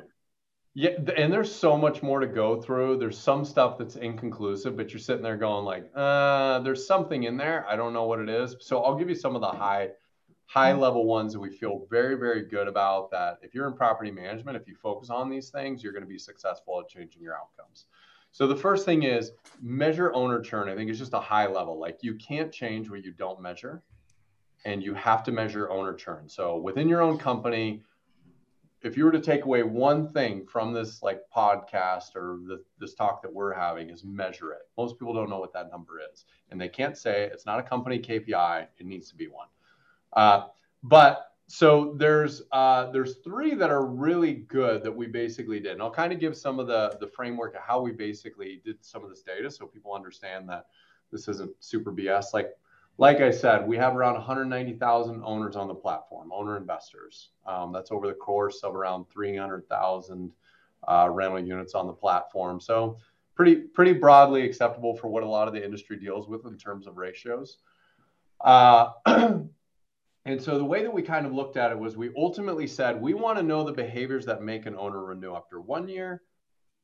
Yeah, 0.73 0.91
and 1.17 1.33
there's 1.33 1.53
so 1.53 1.77
much 1.77 2.01
more 2.01 2.21
to 2.21 2.27
go 2.27 2.61
through. 2.61 2.97
There's 2.97 3.17
some 3.17 3.43
stuff 3.43 3.77
that's 3.77 3.97
inconclusive, 3.97 4.77
but 4.77 4.91
you're 4.91 5.01
sitting 5.01 5.21
there 5.21 5.35
going 5.35 5.65
like, 5.65 5.91
uh, 5.93 6.59
there's 6.59 6.87
something 6.87 7.23
in 7.23 7.35
there. 7.35 7.65
I 7.67 7.75
don't 7.75 7.91
know 7.91 8.05
what 8.05 8.19
it 8.19 8.29
is. 8.29 8.55
So 8.61 8.81
I'll 8.81 8.95
give 8.95 9.09
you 9.09 9.15
some 9.15 9.35
of 9.35 9.41
the 9.41 9.51
high 9.51 9.89
high 10.51 10.73
level 10.73 11.05
ones 11.05 11.31
that 11.31 11.39
we 11.39 11.49
feel 11.49 11.87
very 11.89 12.15
very 12.15 12.41
good 12.41 12.67
about 12.67 13.09
that 13.09 13.39
if 13.41 13.55
you're 13.55 13.67
in 13.67 13.73
property 13.73 14.11
management 14.11 14.57
if 14.57 14.67
you 14.67 14.75
focus 14.75 15.09
on 15.09 15.29
these 15.29 15.49
things 15.49 15.81
you're 15.81 15.93
going 15.93 16.03
to 16.03 16.09
be 16.09 16.19
successful 16.19 16.77
at 16.77 16.89
changing 16.89 17.21
your 17.21 17.37
outcomes 17.37 17.85
so 18.33 18.45
the 18.45 18.55
first 18.55 18.83
thing 18.83 19.03
is 19.03 19.31
measure 19.61 20.13
owner 20.13 20.41
churn 20.41 20.67
i 20.67 20.75
think 20.75 20.89
it's 20.89 20.99
just 20.99 21.13
a 21.13 21.19
high 21.21 21.47
level 21.47 21.79
like 21.79 21.99
you 22.01 22.15
can't 22.15 22.51
change 22.51 22.89
what 22.89 23.01
you 23.01 23.13
don't 23.13 23.41
measure 23.41 23.81
and 24.65 24.83
you 24.83 24.93
have 24.93 25.23
to 25.23 25.31
measure 25.31 25.71
owner 25.71 25.93
churn 25.93 26.27
so 26.27 26.57
within 26.57 26.89
your 26.89 27.01
own 27.01 27.17
company 27.17 27.81
if 28.83 28.97
you 28.97 29.05
were 29.05 29.11
to 29.11 29.21
take 29.21 29.45
away 29.45 29.63
one 29.63 30.11
thing 30.11 30.45
from 30.45 30.73
this 30.73 31.03
like 31.03 31.21
podcast 31.35 32.15
or 32.15 32.39
the, 32.47 32.63
this 32.79 32.93
talk 32.93 33.21
that 33.21 33.31
we're 33.31 33.53
having 33.53 33.89
is 33.89 34.03
measure 34.03 34.51
it 34.51 34.61
most 34.77 34.97
people 34.97 35.13
don't 35.13 35.29
know 35.29 35.39
what 35.39 35.53
that 35.53 35.71
number 35.71 35.99
is 36.11 36.25
and 36.49 36.59
they 36.59 36.69
can't 36.69 36.97
say 36.97 37.23
it. 37.23 37.31
it's 37.31 37.45
not 37.45 37.59
a 37.59 37.63
company 37.63 37.99
kpi 37.99 38.67
it 38.77 38.85
needs 38.85 39.09
to 39.09 39.15
be 39.15 39.27
one 39.27 39.47
uh, 40.13 40.47
but 40.83 41.31
so 41.51 41.95
there's 41.97 42.43
uh, 42.53 42.89
there's 42.91 43.17
three 43.17 43.55
that 43.55 43.69
are 43.69 43.85
really 43.85 44.33
good 44.35 44.83
that 44.83 44.95
we 44.95 45.07
basically 45.07 45.59
did, 45.59 45.73
and 45.73 45.81
I'll 45.81 45.91
kind 45.91 46.13
of 46.13 46.19
give 46.19 46.37
some 46.37 46.59
of 46.59 46.67
the 46.67 46.95
the 47.01 47.07
framework 47.07 47.55
of 47.55 47.61
how 47.61 47.81
we 47.81 47.91
basically 47.91 48.61
did 48.63 48.77
some 48.79 49.03
of 49.03 49.09
this 49.09 49.21
data, 49.21 49.51
so 49.51 49.67
people 49.67 49.93
understand 49.93 50.47
that 50.47 50.67
this 51.11 51.27
isn't 51.27 51.51
super 51.59 51.91
BS. 51.91 52.27
Like 52.33 52.51
like 52.97 53.19
I 53.19 53.31
said, 53.31 53.67
we 53.67 53.77
have 53.77 53.95
around 53.95 54.13
190,000 54.15 55.23
owners 55.23 55.55
on 55.55 55.67
the 55.67 55.73
platform, 55.73 56.31
owner 56.31 56.57
investors. 56.57 57.29
Um, 57.47 57.71
that's 57.71 57.91
over 57.91 58.07
the 58.07 58.13
course 58.13 58.61
of 58.63 58.75
around 58.75 59.05
300,000 59.11 60.31
uh, 60.87 61.09
rental 61.09 61.39
units 61.39 61.73
on 61.73 61.87
the 61.87 61.93
platform. 61.93 62.59
So 62.59 62.97
pretty 63.35 63.55
pretty 63.55 63.93
broadly 63.93 64.43
acceptable 64.43 64.95
for 64.95 65.07
what 65.07 65.23
a 65.23 65.27
lot 65.27 65.47
of 65.47 65.53
the 65.53 65.63
industry 65.63 65.97
deals 65.97 66.27
with 66.27 66.45
in 66.45 66.57
terms 66.57 66.85
of 66.85 66.97
ratios. 66.97 67.57
Uh, 68.39 68.91
And 70.25 70.41
so 70.41 70.57
the 70.57 70.65
way 70.65 70.83
that 70.83 70.93
we 70.93 71.01
kind 71.01 71.25
of 71.25 71.33
looked 71.33 71.57
at 71.57 71.71
it 71.71 71.79
was 71.79 71.97
we 71.97 72.11
ultimately 72.15 72.67
said 72.67 73.01
we 73.01 73.13
want 73.13 73.39
to 73.39 73.43
know 73.43 73.63
the 73.63 73.71
behaviors 73.71 74.25
that 74.27 74.43
make 74.43 74.65
an 74.67 74.75
owner 74.75 75.03
renew 75.03 75.35
after 75.35 75.59
one 75.59 75.87
year, 75.87 76.21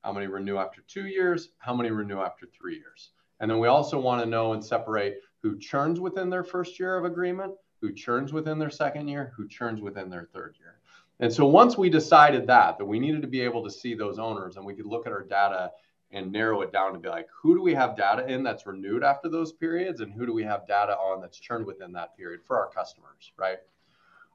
how 0.03 0.11
many 0.11 0.25
renew 0.25 0.57
after 0.57 0.81
two 0.87 1.05
years, 1.05 1.49
how 1.59 1.75
many 1.75 1.91
renew 1.91 2.19
after 2.19 2.47
three 2.47 2.75
years. 2.75 3.11
And 3.39 3.51
then 3.51 3.59
we 3.59 3.67
also 3.67 3.99
want 3.99 4.23
to 4.23 4.29
know 4.29 4.53
and 4.53 4.65
separate 4.65 5.19
who 5.47 5.57
churns 5.57 5.99
within 6.01 6.29
their 6.29 6.43
first 6.43 6.77
year 6.77 6.97
of 6.97 7.05
agreement, 7.05 7.53
who 7.79 7.93
churns 7.93 8.33
within 8.33 8.59
their 8.59 8.69
second 8.69 9.07
year, 9.07 9.31
who 9.37 9.47
churns 9.47 9.81
within 9.81 10.09
their 10.09 10.27
third 10.33 10.55
year. 10.59 10.79
And 11.21 11.31
so 11.31 11.45
once 11.45 11.77
we 11.77 11.89
decided 11.89 12.45
that, 12.47 12.77
that 12.77 12.85
we 12.85 12.99
needed 12.99 13.21
to 13.21 13.29
be 13.29 13.39
able 13.39 13.63
to 13.63 13.71
see 13.71 13.93
those 13.93 14.19
owners 14.19 14.57
and 14.57 14.65
we 14.65 14.73
could 14.73 14.85
look 14.85 15.07
at 15.07 15.13
our 15.13 15.23
data 15.23 15.71
and 16.11 16.31
narrow 16.33 16.61
it 16.61 16.73
down 16.73 16.91
to 16.93 16.99
be 16.99 17.07
like, 17.07 17.27
who 17.41 17.55
do 17.55 17.61
we 17.61 17.73
have 17.73 17.95
data 17.95 18.27
in 18.27 18.43
that's 18.43 18.65
renewed 18.65 19.03
after 19.03 19.29
those 19.29 19.51
periods, 19.53 20.01
and 20.01 20.11
who 20.11 20.25
do 20.25 20.33
we 20.33 20.43
have 20.43 20.67
data 20.67 20.93
on 20.97 21.21
that's 21.21 21.39
churned 21.39 21.65
within 21.65 21.91
that 21.93 22.15
period 22.17 22.41
for 22.45 22.57
our 22.57 22.69
customers, 22.69 23.31
right? 23.37 23.57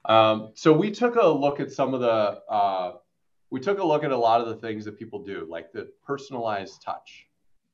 Um, 0.06 0.50
so 0.54 0.72
we 0.72 0.90
took 0.90 1.16
a 1.16 1.26
look 1.26 1.60
at 1.60 1.70
some 1.70 1.94
of 1.94 2.00
the, 2.00 2.42
uh, 2.50 2.92
we 3.50 3.60
took 3.60 3.78
a 3.78 3.84
look 3.84 4.04
at 4.04 4.12
a 4.12 4.16
lot 4.16 4.40
of 4.40 4.48
the 4.48 4.56
things 4.56 4.84
that 4.84 4.98
people 4.98 5.22
do, 5.22 5.46
like 5.48 5.72
the 5.72 5.88
personalized 6.06 6.82
touch. 6.82 7.26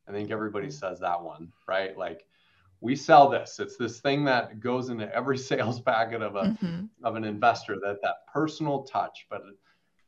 I 0.08 0.12
think 0.12 0.30
everybody 0.30 0.70
says 0.70 1.00
that 1.00 1.22
one, 1.22 1.52
right? 1.66 1.96
Like 1.96 2.24
we 2.80 2.94
sell 2.94 3.28
this. 3.28 3.58
It's 3.58 3.76
this 3.76 4.00
thing 4.00 4.24
that 4.24 4.60
goes 4.60 4.88
into 4.88 5.12
every 5.14 5.38
sales 5.50 5.80
packet 5.80 6.22
of 6.22 6.36
a 6.36 6.42
mm-hmm. 6.42 6.84
of 7.02 7.16
an 7.16 7.24
investor 7.24 7.76
that 7.84 7.98
that 8.02 8.26
personal 8.32 8.82
touch, 8.82 9.26
but 9.30 9.42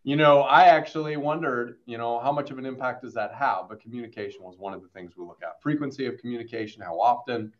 you 0.02 0.16
know, 0.16 0.40
I 0.42 0.64
actually 0.64 1.16
wondered, 1.18 1.76
you 1.84 1.98
know, 1.98 2.18
how 2.20 2.32
much 2.32 2.50
of 2.50 2.58
an 2.58 2.64
impact 2.64 3.02
does 3.02 3.12
that 3.14 3.34
have? 3.34 3.68
But 3.68 3.80
communication 3.82 4.42
was 4.42 4.56
one 4.56 4.72
of 4.72 4.80
the 4.82 4.88
things 4.88 5.12
we 5.16 5.24
look 5.24 5.40
at. 5.42 5.60
Frequency 5.62 6.06
of 6.06 6.16
communication, 6.18 6.80
how 6.80 6.98
often, 6.98 7.52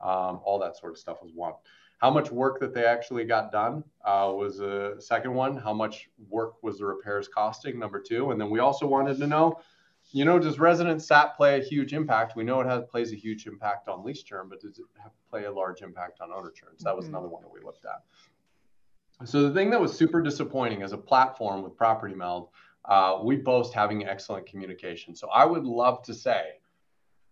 um, 0.00 0.40
all 0.44 0.60
that 0.60 0.76
sort 0.76 0.92
of 0.92 0.98
stuff 0.98 1.20
was 1.22 1.32
one. 1.34 1.54
How 1.98 2.10
much 2.10 2.30
work 2.30 2.60
that 2.60 2.72
they 2.72 2.84
actually 2.84 3.24
got 3.24 3.50
done 3.50 3.82
uh, 4.04 4.32
was 4.32 4.60
a 4.60 5.00
second 5.00 5.34
one. 5.34 5.56
How 5.56 5.72
much 5.72 6.08
work 6.28 6.62
was 6.62 6.78
the 6.78 6.86
repairs 6.86 7.26
costing? 7.26 7.80
Number 7.80 8.00
two. 8.00 8.30
And 8.30 8.40
then 8.40 8.48
we 8.48 8.60
also 8.60 8.86
wanted 8.86 9.18
to 9.18 9.26
know, 9.26 9.60
you 10.10 10.24
know, 10.24 10.38
does 10.38 10.58
resident 10.58 11.02
sat 11.02 11.36
play 11.36 11.60
a 11.60 11.62
huge 11.62 11.92
impact? 11.92 12.34
We 12.34 12.44
know 12.44 12.60
it 12.60 12.66
has 12.66 12.84
plays 12.90 13.12
a 13.12 13.16
huge 13.16 13.46
impact 13.46 13.88
on 13.88 14.04
lease 14.04 14.22
churn, 14.22 14.48
but 14.48 14.60
does 14.60 14.78
it 14.78 14.86
play 15.30 15.44
a 15.44 15.52
large 15.52 15.82
impact 15.82 16.20
on 16.20 16.32
owner 16.32 16.50
churn? 16.50 16.70
So 16.76 16.84
that 16.84 16.96
was 16.96 17.06
mm-hmm. 17.06 17.14
another 17.14 17.28
one 17.28 17.42
that 17.42 17.52
we 17.52 17.60
looked 17.60 17.84
at. 17.84 19.28
So 19.28 19.42
the 19.42 19.52
thing 19.52 19.70
that 19.70 19.80
was 19.80 19.96
super 19.96 20.22
disappointing 20.22 20.82
as 20.82 20.92
a 20.92 20.98
platform 20.98 21.62
with 21.62 21.76
Property 21.76 22.14
Meld, 22.14 22.48
uh, 22.84 23.18
we 23.22 23.36
boast 23.36 23.74
having 23.74 24.06
excellent 24.06 24.46
communication. 24.46 25.14
So 25.14 25.28
I 25.28 25.44
would 25.44 25.64
love 25.64 26.02
to 26.04 26.14
say 26.14 26.52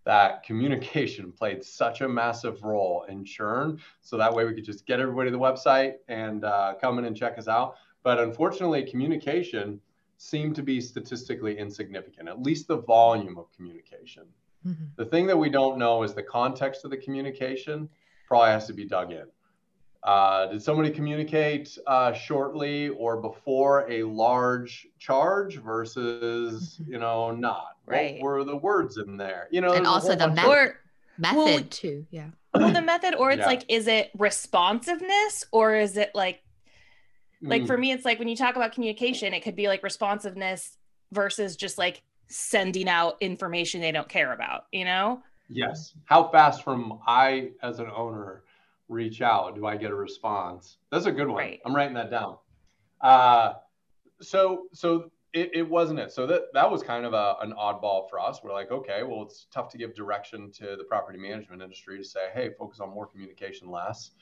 that 0.05 0.43
communication 0.43 1.33
played 1.33 1.65
such 1.65 2.01
a 2.01 2.09
massive 2.09 2.63
role 2.63 3.05
in 3.09 3.25
churn. 3.25 3.79
So 4.03 4.17
that 4.19 4.33
way 4.35 4.45
we 4.45 4.55
could 4.55 4.65
just 4.65 4.87
get 4.87 5.01
everybody 5.01 5.31
to 5.31 5.37
the 5.37 5.43
website 5.43 5.95
and 6.09 6.45
uh, 6.45 6.75
come 6.81 6.99
in 6.99 7.05
and 7.05 7.17
check 7.17 7.39
us 7.39 7.49
out. 7.49 7.77
But 8.03 8.21
unfortunately, 8.21 8.85
communication 8.85 9.81
seemed 10.19 10.55
to 10.57 10.63
be 10.63 10.81
statistically 10.81 11.59
insignificant, 11.59 12.29
at 12.29 12.43
least 12.43 12.69
the 12.69 12.79
volume 12.79 13.39
of 13.39 13.53
communication. 13.55 14.25
Mm-hmm. 14.67 14.85
The 14.97 15.05
thing 15.05 15.27
that 15.27 15.37
we 15.37 15.51
don't 15.51 15.79
know 15.79 16.03
is 16.03 16.15
the 16.15 16.23
context 16.23 16.85
of 16.85 16.91
the 16.91 16.97
communication 16.97 17.89
probably 18.27 18.51
has 18.51 18.67
to 18.67 18.73
be 18.73 18.85
dug 18.85 19.13
in. 19.13 19.27
Uh, 20.03 20.47
did 20.47 20.63
somebody 20.63 20.91
communicate 20.91 21.77
uh, 21.87 22.13
shortly 22.13 22.89
or 22.91 23.21
before 23.21 23.91
a 23.91 24.05
large 24.05 24.87
charge 24.99 25.57
versus 25.57 26.79
mm-hmm. 26.81 26.93
you 26.93 26.99
know 26.99 27.31
not? 27.33 27.77
Right. 27.87 28.15
What 28.15 28.23
were 28.23 28.45
the 28.45 28.57
words 28.57 28.99
in 28.99 29.17
there? 29.17 29.49
You 29.51 29.61
know, 29.61 29.73
and 29.73 29.87
also 29.87 30.15
the 30.15 30.29
me- 30.29 30.45
or, 30.45 30.77
method 31.19 31.37
well, 31.37 31.63
too. 31.71 32.07
Yeah. 32.11 32.31
Well, 32.55 32.73
the 32.73 32.83
method, 32.83 33.15
or 33.15 33.31
it's 33.31 33.41
yeah. 33.41 33.47
like, 33.47 33.65
is 33.69 33.87
it 33.87 34.11
responsiveness 34.17 35.45
or 35.53 35.77
is 35.77 35.97
it 35.97 36.11
like, 36.15 36.43
like 37.47 37.63
mm. 37.63 37.67
for 37.67 37.79
me, 37.79 37.93
it's 37.93 38.05
like 38.05 38.19
when 38.19 38.29
you 38.29 38.37
talk 38.37 38.57
about 38.57 38.73
communication, 38.73 39.33
it 39.35 39.41
could 39.41 39.57
be 39.57 39.69
like 39.69 39.83
responsiveness 39.83 40.77
versus 41.13 41.57
just 41.57 41.79
like 41.79 42.03
sending 42.29 42.89
out 42.89 43.17
information 43.21 43.81
they 43.81 43.93
don't 43.93 44.09
care 44.09 44.33
about. 44.33 44.67
You 44.73 44.85
know? 44.85 45.23
Yes. 45.49 45.95
How 46.05 46.29
fast 46.29 46.65
from 46.65 46.99
I 47.07 47.51
as 47.63 47.79
an 47.79 47.89
owner 47.95 48.43
reach 48.89 49.23
out? 49.23 49.55
Do 49.55 49.67
I 49.67 49.77
get 49.77 49.91
a 49.91 49.95
response? 49.95 50.79
That's 50.91 51.07
a 51.07 51.13
good 51.13 51.29
one. 51.29 51.39
Right. 51.39 51.61
I'm 51.65 51.75
writing 51.75 51.95
that 51.95 52.11
down. 52.11 52.37
Uh, 53.01 53.55
so 54.21 54.67
so 54.73 55.11
it, 55.33 55.51
it 55.53 55.69
wasn't 55.69 56.01
it. 56.01 56.13
So 56.13 56.27
that 56.27 56.53
that 56.55 56.71
was 56.71 56.83
kind 56.83 57.05
of 57.05 57.13
a, 57.13 57.37
an 57.43 57.53
oddball 57.53 58.09
for 58.09 58.19
us. 58.19 58.41
We're 58.43 58.53
like, 58.53 58.71
okay, 58.71 59.03
well, 59.03 59.23
it's 59.23 59.47
tough 59.53 59.69
to 59.71 59.79
give 59.79 59.95
direction 59.95 60.51
to 60.53 60.77
the 60.77 60.85
property 60.85 61.19
management 61.19 61.63
industry 61.63 61.99
to 61.99 62.05
say, 62.05 62.29
hey, 62.33 62.51
focus 62.59 62.81
on 62.81 62.91
more 62.91 63.07
communication, 63.07 63.71
less. 63.71 64.13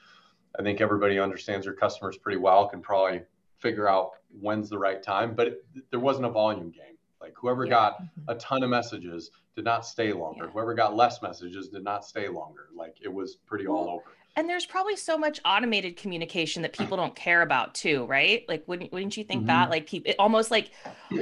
I 0.58 0.62
think 0.62 0.80
everybody 0.80 1.18
understands 1.18 1.66
their 1.66 1.74
customers 1.74 2.16
pretty 2.16 2.38
well, 2.38 2.68
can 2.68 2.80
probably 2.80 3.22
figure 3.58 3.88
out 3.88 4.12
when's 4.40 4.68
the 4.70 4.78
right 4.78 5.02
time. 5.02 5.34
But 5.34 5.46
it, 5.48 5.66
there 5.90 6.00
wasn't 6.00 6.26
a 6.26 6.30
volume 6.30 6.70
game. 6.70 6.96
Like 7.20 7.34
whoever 7.36 7.64
yeah. 7.64 7.70
got 7.70 8.02
mm-hmm. 8.02 8.28
a 8.28 8.34
ton 8.36 8.62
of 8.62 8.70
messages 8.70 9.30
did 9.56 9.64
not 9.64 9.86
stay 9.86 10.12
longer. 10.12 10.44
Yeah. 10.44 10.50
Whoever 10.50 10.74
got 10.74 10.94
less 10.94 11.22
messages 11.22 11.68
did 11.68 11.82
not 11.82 12.04
stay 12.04 12.28
longer. 12.28 12.68
Like 12.74 12.96
it 13.02 13.12
was 13.12 13.36
pretty 13.36 13.66
well, 13.66 13.78
all 13.78 13.90
over 13.90 14.04
and 14.36 14.48
there's 14.48 14.66
probably 14.66 14.96
so 14.96 15.16
much 15.16 15.40
automated 15.44 15.96
communication 15.96 16.62
that 16.62 16.72
people 16.72 16.96
don't 16.96 17.14
care 17.14 17.42
about 17.42 17.74
too 17.74 18.04
right 18.06 18.44
like 18.48 18.64
wouldn't, 18.66 18.92
wouldn't 18.92 19.16
you 19.16 19.24
think 19.24 19.40
mm-hmm. 19.40 19.48
that 19.48 19.70
like 19.70 19.86
people 19.86 20.12
almost 20.18 20.50
like 20.50 20.70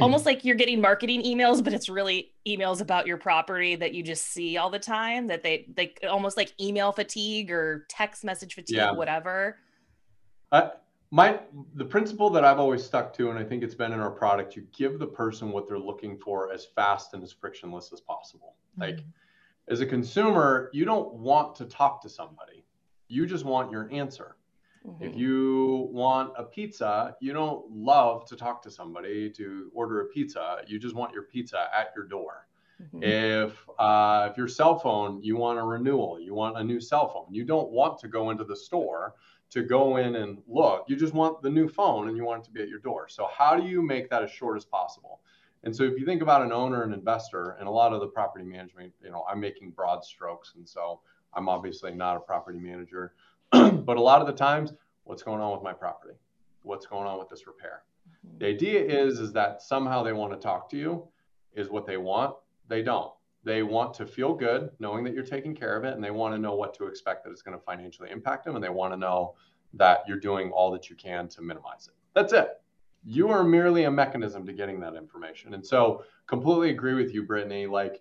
almost 0.00 0.26
like 0.26 0.44
you're 0.44 0.56
getting 0.56 0.80
marketing 0.80 1.22
emails 1.22 1.62
but 1.62 1.72
it's 1.72 1.88
really 1.88 2.32
emails 2.46 2.80
about 2.80 3.06
your 3.06 3.16
property 3.16 3.76
that 3.76 3.94
you 3.94 4.02
just 4.02 4.28
see 4.28 4.56
all 4.56 4.70
the 4.70 4.78
time 4.78 5.26
that 5.26 5.42
they 5.42 5.66
like 5.76 6.00
almost 6.08 6.36
like 6.36 6.52
email 6.60 6.92
fatigue 6.92 7.50
or 7.50 7.86
text 7.88 8.24
message 8.24 8.54
fatigue 8.54 8.76
yeah. 8.76 8.90
whatever 8.90 9.58
uh, 10.52 10.70
my 11.10 11.38
the 11.74 11.84
principle 11.84 12.30
that 12.30 12.44
i've 12.44 12.58
always 12.58 12.82
stuck 12.82 13.12
to 13.12 13.30
and 13.30 13.38
i 13.38 13.44
think 13.44 13.62
it's 13.62 13.74
been 13.74 13.92
in 13.92 14.00
our 14.00 14.10
product 14.10 14.56
you 14.56 14.66
give 14.72 14.98
the 14.98 15.06
person 15.06 15.50
what 15.50 15.68
they're 15.68 15.78
looking 15.78 16.16
for 16.16 16.52
as 16.52 16.64
fast 16.64 17.14
and 17.14 17.22
as 17.22 17.32
frictionless 17.32 17.92
as 17.92 18.00
possible 18.00 18.54
mm-hmm. 18.72 18.90
like 18.90 19.04
as 19.68 19.80
a 19.80 19.86
consumer 19.86 20.70
you 20.72 20.84
don't 20.84 21.12
want 21.12 21.54
to 21.54 21.64
talk 21.64 22.02
to 22.02 22.08
somebody 22.08 22.61
you 23.12 23.26
just 23.26 23.44
want 23.44 23.70
your 23.70 23.88
answer. 23.92 24.36
Mm-hmm. 24.86 25.04
If 25.04 25.16
you 25.16 25.88
want 25.92 26.32
a 26.36 26.44
pizza, 26.44 27.14
you 27.20 27.32
don't 27.32 27.70
love 27.70 28.24
to 28.26 28.36
talk 28.36 28.62
to 28.62 28.70
somebody 28.70 29.30
to 29.30 29.70
order 29.74 30.00
a 30.00 30.06
pizza. 30.06 30.62
You 30.66 30.78
just 30.78 30.94
want 30.94 31.12
your 31.12 31.24
pizza 31.24 31.68
at 31.78 31.92
your 31.94 32.06
door. 32.06 32.48
Mm-hmm. 32.82 33.02
If 33.02 33.68
uh, 33.78 34.28
if 34.30 34.36
your 34.36 34.48
cell 34.48 34.78
phone, 34.78 35.22
you 35.22 35.36
want 35.36 35.58
a 35.58 35.62
renewal, 35.62 36.18
you 36.18 36.34
want 36.34 36.58
a 36.58 36.64
new 36.64 36.80
cell 36.80 37.08
phone. 37.12 37.32
You 37.32 37.44
don't 37.44 37.70
want 37.70 37.98
to 38.00 38.08
go 38.08 38.30
into 38.30 38.44
the 38.44 38.56
store 38.56 39.14
to 39.50 39.62
go 39.62 39.98
in 39.98 40.16
and 40.16 40.38
look. 40.48 40.86
You 40.88 40.96
just 40.96 41.12
want 41.12 41.42
the 41.42 41.50
new 41.50 41.68
phone 41.68 42.08
and 42.08 42.16
you 42.16 42.24
want 42.24 42.42
it 42.42 42.46
to 42.46 42.50
be 42.50 42.62
at 42.62 42.68
your 42.68 42.80
door. 42.80 43.06
So 43.08 43.28
how 43.38 43.54
do 43.54 43.64
you 43.68 43.82
make 43.82 44.08
that 44.10 44.24
as 44.24 44.30
short 44.30 44.56
as 44.56 44.64
possible? 44.64 45.20
And 45.64 45.76
so 45.76 45.84
if 45.84 45.96
you 45.98 46.04
think 46.06 46.22
about 46.22 46.42
an 46.42 46.50
owner 46.50 46.82
and 46.82 46.92
investor, 46.92 47.56
and 47.60 47.68
a 47.68 47.70
lot 47.70 47.92
of 47.92 48.00
the 48.00 48.08
property 48.08 48.44
management, 48.44 48.92
you 49.00 49.10
know, 49.10 49.24
I'm 49.30 49.38
making 49.38 49.70
broad 49.70 50.02
strokes, 50.02 50.54
and 50.56 50.68
so 50.68 51.00
I'm 51.34 51.48
obviously 51.48 51.92
not 51.92 52.16
a 52.16 52.20
property 52.20 52.58
manager, 52.58 53.14
but 53.50 53.96
a 53.96 54.00
lot 54.00 54.20
of 54.20 54.26
the 54.26 54.32
times, 54.32 54.72
what's 55.04 55.22
going 55.22 55.40
on 55.40 55.52
with 55.52 55.62
my 55.62 55.72
property? 55.72 56.14
What's 56.62 56.86
going 56.86 57.06
on 57.06 57.18
with 57.18 57.28
this 57.28 57.46
repair? 57.46 57.82
Mm-hmm. 58.08 58.38
The 58.38 58.46
idea 58.46 58.80
is 58.80 59.18
is 59.18 59.32
that 59.32 59.62
somehow 59.62 60.02
they 60.02 60.12
want 60.12 60.32
to 60.32 60.38
talk 60.38 60.70
to 60.70 60.76
you, 60.76 61.08
is 61.54 61.70
what 61.70 61.86
they 61.86 61.96
want. 61.96 62.34
They 62.68 62.82
don't. 62.82 63.12
They 63.44 63.62
want 63.62 63.94
to 63.94 64.06
feel 64.06 64.34
good 64.34 64.70
knowing 64.78 65.04
that 65.04 65.14
you're 65.14 65.24
taking 65.24 65.54
care 65.54 65.76
of 65.76 65.84
it, 65.84 65.94
and 65.94 66.02
they 66.02 66.10
want 66.10 66.34
to 66.34 66.38
know 66.38 66.54
what 66.54 66.74
to 66.74 66.86
expect 66.86 67.24
that 67.24 67.30
it's 67.30 67.42
going 67.42 67.58
to 67.58 67.64
financially 67.64 68.10
impact 68.10 68.44
them, 68.44 68.54
and 68.54 68.64
they 68.64 68.68
want 68.68 68.92
to 68.92 68.96
know 68.96 69.34
that 69.74 70.00
you're 70.06 70.20
doing 70.20 70.50
all 70.50 70.70
that 70.72 70.88
you 70.88 70.96
can 70.96 71.28
to 71.28 71.42
minimize 71.42 71.88
it. 71.88 71.94
That's 72.14 72.32
it. 72.32 72.60
You 73.04 73.30
are 73.30 73.42
merely 73.42 73.84
a 73.84 73.90
mechanism 73.90 74.46
to 74.46 74.52
getting 74.52 74.78
that 74.80 74.94
information. 74.94 75.54
And 75.54 75.66
so, 75.66 76.04
completely 76.26 76.70
agree 76.70 76.94
with 76.94 77.12
you, 77.12 77.24
Brittany. 77.24 77.66
Like, 77.66 78.00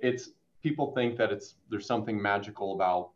it's 0.00 0.30
people 0.62 0.92
think 0.92 1.16
that 1.18 1.30
it's 1.32 1.54
there's 1.70 1.86
something 1.86 2.20
magical 2.20 2.74
about 2.74 3.10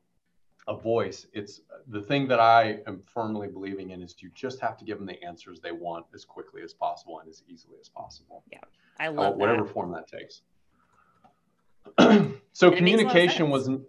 a 0.67 0.77
voice. 0.77 1.27
It's 1.33 1.61
the 1.89 2.01
thing 2.01 2.27
that 2.29 2.41
I 2.41 2.79
am 2.87 3.03
firmly 3.05 3.49
believing 3.49 3.91
in 3.91 4.03
is 4.03 4.15
you 4.19 4.31
just 4.35 4.61
have 4.61 4.79
to 4.79 4.85
give 4.85 4.99
them 4.99 5.07
the 5.07 5.23
answers 5.23 5.61
they 5.61 5.73
want 5.73 6.07
as 6.15 6.25
quickly 6.25 6.63
as 6.63 6.73
possible 6.73 7.21
and 7.21 7.29
as 7.29 7.43
easily 7.49 7.77
as 7.81 7.89
possible. 7.89 8.45
Yeah, 8.51 8.61
I 8.99 9.09
love 9.09 9.35
uh, 9.35 9.37
whatever 9.37 9.65
that. 9.65 9.73
form 9.73 9.93
that 9.93 10.09
takes. 10.09 10.43
so 12.53 12.71
communication 12.71 13.51
wasn't. 13.51 13.83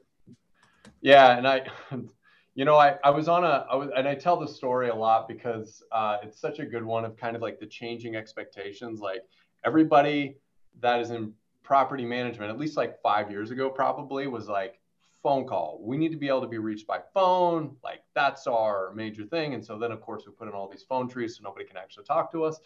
Yeah, 1.01 1.37
and 1.37 1.47
I, 1.47 1.61
you 2.55 2.65
know, 2.65 2.75
I 2.75 2.97
I 3.03 3.09
was 3.09 3.29
on 3.29 3.45
a 3.45 3.65
I 3.69 3.75
was 3.75 3.89
and 3.95 4.07
I 4.07 4.15
tell 4.15 4.37
the 4.37 4.47
story 4.47 4.89
a 4.89 4.95
lot 4.95 5.27
because 5.27 5.81
uh, 5.91 6.17
it's 6.23 6.39
such 6.39 6.59
a 6.59 6.65
good 6.65 6.83
one 6.83 7.05
of 7.05 7.15
kind 7.15 7.35
of 7.35 7.41
like 7.41 7.59
the 7.59 7.67
changing 7.67 8.15
expectations. 8.17 8.99
Like 8.99 9.21
everybody 9.63 10.37
that 10.81 10.99
is 10.99 11.11
in 11.11 11.33
property 11.65 12.05
management, 12.05 12.49
at 12.49 12.57
least 12.57 12.77
like 12.77 13.01
five 13.01 13.29
years 13.29 13.51
ago, 13.51 13.69
probably 13.69 14.27
was 14.27 14.47
like 14.47 14.79
phone 15.21 15.47
call. 15.47 15.79
We 15.81 15.97
need 15.97 16.11
to 16.11 16.17
be 16.17 16.27
able 16.27 16.41
to 16.41 16.47
be 16.47 16.59
reached 16.59 16.85
by 16.85 16.99
phone. 17.13 17.75
Like 17.83 18.03
that's 18.13 18.47
our 18.47 18.93
major 18.93 19.25
thing. 19.25 19.55
And 19.55 19.65
so 19.65 19.77
then, 19.77 19.91
of 19.91 19.99
course, 19.99 20.23
we 20.25 20.31
put 20.31 20.47
in 20.47 20.53
all 20.53 20.69
these 20.69 20.85
phone 20.87 21.09
trees 21.09 21.35
so 21.35 21.43
nobody 21.43 21.65
can 21.65 21.77
actually 21.77 22.05
talk 22.05 22.31
to 22.31 22.43
us. 22.43 22.59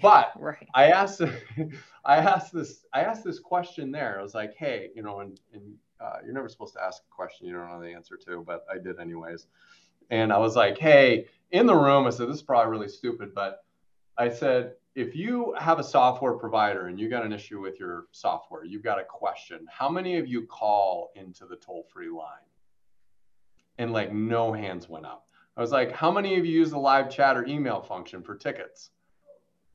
But 0.00 0.32
right. 0.40 0.66
I 0.74 0.90
asked, 0.90 1.20
I 2.04 2.16
asked 2.16 2.52
this, 2.52 2.86
I 2.92 3.02
asked 3.02 3.24
this 3.24 3.38
question 3.38 3.92
there. 3.92 4.18
I 4.18 4.22
was 4.22 4.34
like, 4.34 4.54
hey, 4.56 4.90
you 4.96 5.02
know, 5.02 5.20
and, 5.20 5.38
and 5.52 5.74
uh, 6.00 6.16
you're 6.24 6.34
never 6.34 6.48
supposed 6.48 6.74
to 6.74 6.82
ask 6.82 7.02
a 7.02 7.14
question 7.14 7.46
you 7.46 7.52
don't 7.52 7.68
know 7.68 7.80
the 7.80 7.92
answer 7.92 8.16
to, 8.26 8.42
but 8.46 8.64
I 8.72 8.78
did 8.78 8.98
anyways. 8.98 9.46
And 10.10 10.32
I 10.32 10.38
was 10.38 10.56
like, 10.56 10.78
hey, 10.78 11.26
in 11.50 11.66
the 11.66 11.76
room, 11.76 12.06
I 12.06 12.10
said, 12.10 12.28
this 12.28 12.36
is 12.36 12.42
probably 12.42 12.70
really 12.70 12.88
stupid, 12.88 13.34
but 13.34 13.64
I 14.16 14.30
said, 14.30 14.72
if 14.98 15.14
you 15.14 15.54
have 15.56 15.78
a 15.78 15.84
software 15.84 16.32
provider 16.32 16.88
and 16.88 16.98
you 16.98 17.08
got 17.08 17.24
an 17.24 17.32
issue 17.32 17.60
with 17.60 17.78
your 17.78 18.06
software, 18.10 18.64
you've 18.64 18.82
got 18.82 18.98
a 18.98 19.04
question, 19.04 19.64
how 19.70 19.88
many 19.88 20.18
of 20.18 20.26
you 20.26 20.44
call 20.44 21.12
into 21.14 21.46
the 21.46 21.54
toll 21.54 21.86
free 21.88 22.10
line? 22.10 22.48
And 23.78 23.92
like 23.92 24.12
no 24.12 24.52
hands 24.52 24.88
went 24.88 25.06
up. 25.06 25.28
I 25.56 25.60
was 25.60 25.70
like, 25.70 25.92
how 25.92 26.10
many 26.10 26.36
of 26.36 26.44
you 26.44 26.50
use 26.50 26.70
the 26.70 26.80
live 26.80 27.08
chat 27.08 27.36
or 27.36 27.46
email 27.46 27.80
function 27.80 28.24
for 28.24 28.34
tickets? 28.34 28.90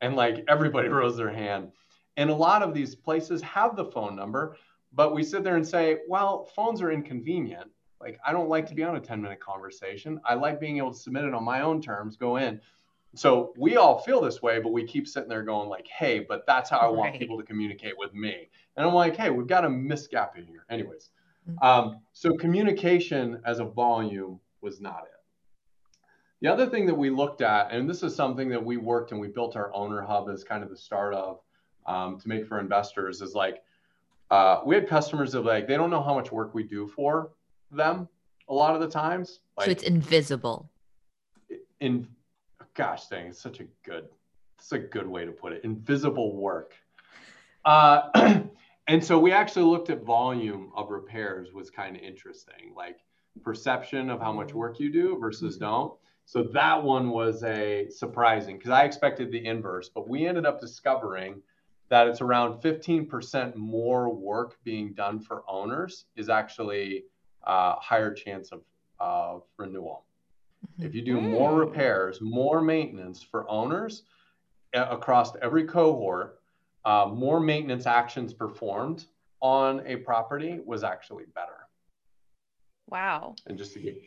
And 0.01 0.17
like 0.17 0.43
everybody 0.49 0.87
rose 0.89 1.15
their 1.15 1.31
hand. 1.31 1.71
And 2.17 2.29
a 2.29 2.35
lot 2.35 2.61
of 2.61 2.73
these 2.73 2.93
places 2.93 3.41
have 3.43 3.77
the 3.77 3.85
phone 3.85 4.17
number, 4.17 4.57
but 4.91 5.15
we 5.15 5.23
sit 5.23 5.45
there 5.45 5.55
and 5.55 5.65
say, 5.65 5.99
well, 6.09 6.51
phones 6.53 6.81
are 6.81 6.91
inconvenient. 6.91 7.71
Like, 8.01 8.19
I 8.27 8.33
don't 8.33 8.49
like 8.49 8.67
to 8.67 8.75
be 8.75 8.83
on 8.83 8.97
a 8.97 8.99
10 8.99 9.21
minute 9.21 9.39
conversation. 9.39 10.19
I 10.25 10.33
like 10.33 10.59
being 10.59 10.79
able 10.79 10.91
to 10.91 10.99
submit 10.99 11.23
it 11.23 11.33
on 11.33 11.45
my 11.45 11.61
own 11.61 11.81
terms, 11.81 12.17
go 12.17 12.35
in. 12.35 12.59
So 13.15 13.53
we 13.57 13.77
all 13.77 13.99
feel 13.99 14.21
this 14.21 14.41
way, 14.41 14.59
but 14.59 14.71
we 14.71 14.85
keep 14.85 15.07
sitting 15.07 15.29
there 15.29 15.43
going 15.43 15.69
like, 15.69 15.87
"Hey, 15.87 16.19
but 16.19 16.45
that's 16.47 16.69
how 16.69 16.79
I 16.79 16.87
want 16.87 17.11
right. 17.11 17.19
people 17.19 17.37
to 17.37 17.43
communicate 17.43 17.97
with 17.97 18.13
me." 18.13 18.49
And 18.75 18.85
I'm 18.85 18.93
like, 18.93 19.15
"Hey, 19.15 19.29
we've 19.29 19.47
got 19.47 19.65
a 19.65 19.69
misgap 19.69 20.35
in 20.35 20.45
here." 20.45 20.65
Anyways, 20.69 21.11
mm-hmm. 21.47 21.63
um, 21.63 21.99
so 22.13 22.35
communication 22.35 23.39
as 23.45 23.59
a 23.59 23.65
volume 23.65 24.39
was 24.61 24.81
not 24.81 25.03
it. 25.03 25.19
The 26.41 26.47
other 26.47 26.65
thing 26.65 26.85
that 26.87 26.95
we 26.95 27.09
looked 27.09 27.41
at, 27.41 27.71
and 27.71 27.89
this 27.89 28.01
is 28.03 28.15
something 28.15 28.49
that 28.49 28.63
we 28.63 28.77
worked 28.77 29.11
and 29.11 29.21
we 29.21 29.27
built 29.27 29.55
our 29.55 29.73
owner 29.73 30.01
hub 30.01 30.29
as 30.29 30.43
kind 30.43 30.63
of 30.63 30.69
the 30.69 30.77
start 30.77 31.13
of 31.13 31.39
um, 31.85 32.19
to 32.19 32.27
make 32.27 32.47
for 32.47 32.59
investors, 32.59 33.21
is 33.21 33.35
like 33.35 33.63
uh, 34.31 34.61
we 34.65 34.73
had 34.73 34.87
customers 34.87 35.33
that 35.33 35.41
like 35.41 35.67
they 35.67 35.77
don't 35.77 35.91
know 35.91 36.01
how 36.01 36.15
much 36.15 36.31
work 36.31 36.55
we 36.55 36.63
do 36.63 36.87
for 36.87 37.29
them 37.71 38.09
a 38.49 38.53
lot 38.53 38.73
of 38.73 38.81
the 38.81 38.89
times. 38.89 39.39
Like, 39.55 39.65
so 39.65 39.71
it's 39.71 39.83
invisible. 39.83 40.69
In 41.79 42.07
gosh 42.75 43.07
dang, 43.07 43.27
it's 43.27 43.41
such 43.41 43.59
a 43.59 43.65
good, 43.83 44.05
it's 44.57 44.71
a 44.71 44.79
good 44.79 45.07
way 45.07 45.25
to 45.25 45.31
put 45.31 45.53
it. 45.53 45.63
Invisible 45.63 46.35
work. 46.35 46.73
Uh, 47.65 48.41
and 48.87 49.03
so 49.03 49.17
we 49.19 49.31
actually 49.31 49.65
looked 49.65 49.89
at 49.89 50.03
volume 50.03 50.71
of 50.75 50.89
repairs 50.89 51.53
was 51.53 51.69
kind 51.69 51.95
of 51.95 52.01
interesting, 52.01 52.73
like 52.75 52.99
perception 53.41 54.09
of 54.09 54.19
how 54.19 54.31
much 54.31 54.49
mm-hmm. 54.49 54.57
work 54.59 54.79
you 54.79 54.91
do 54.91 55.17
versus 55.19 55.55
mm-hmm. 55.55 55.65
don't. 55.65 55.93
So 56.25 56.43
that 56.53 56.81
one 56.81 57.09
was 57.09 57.43
a 57.43 57.89
surprising 57.89 58.57
because 58.57 58.71
I 58.71 58.83
expected 58.83 59.31
the 59.31 59.45
inverse, 59.45 59.89
but 59.89 60.07
we 60.07 60.25
ended 60.25 60.45
up 60.45 60.61
discovering 60.61 61.41
that 61.89 62.07
it's 62.07 62.21
around 62.21 62.61
15% 62.61 63.55
more 63.55 64.09
work 64.09 64.57
being 64.63 64.93
done 64.93 65.19
for 65.19 65.43
owners 65.47 66.05
is 66.15 66.29
actually 66.29 67.03
a 67.45 67.49
uh, 67.49 67.75
higher 67.79 68.13
chance 68.13 68.51
of, 68.51 68.61
of 68.99 69.43
renewal. 69.57 70.05
If 70.79 70.95
you 70.95 71.01
do 71.01 71.21
more 71.21 71.51
mm. 71.51 71.59
repairs, 71.59 72.19
more 72.21 72.61
maintenance 72.61 73.21
for 73.21 73.49
owners 73.49 74.03
across 74.73 75.35
every 75.41 75.65
cohort, 75.65 76.39
uh, 76.85 77.09
more 77.13 77.39
maintenance 77.39 77.85
actions 77.85 78.33
performed 78.33 79.05
on 79.41 79.85
a 79.85 79.97
property 79.97 80.59
was 80.65 80.83
actually 80.83 81.25
better. 81.35 81.67
Wow. 82.89 83.35
And 83.45 83.57
just 83.57 83.73
to 83.73 83.79
get 83.79 84.01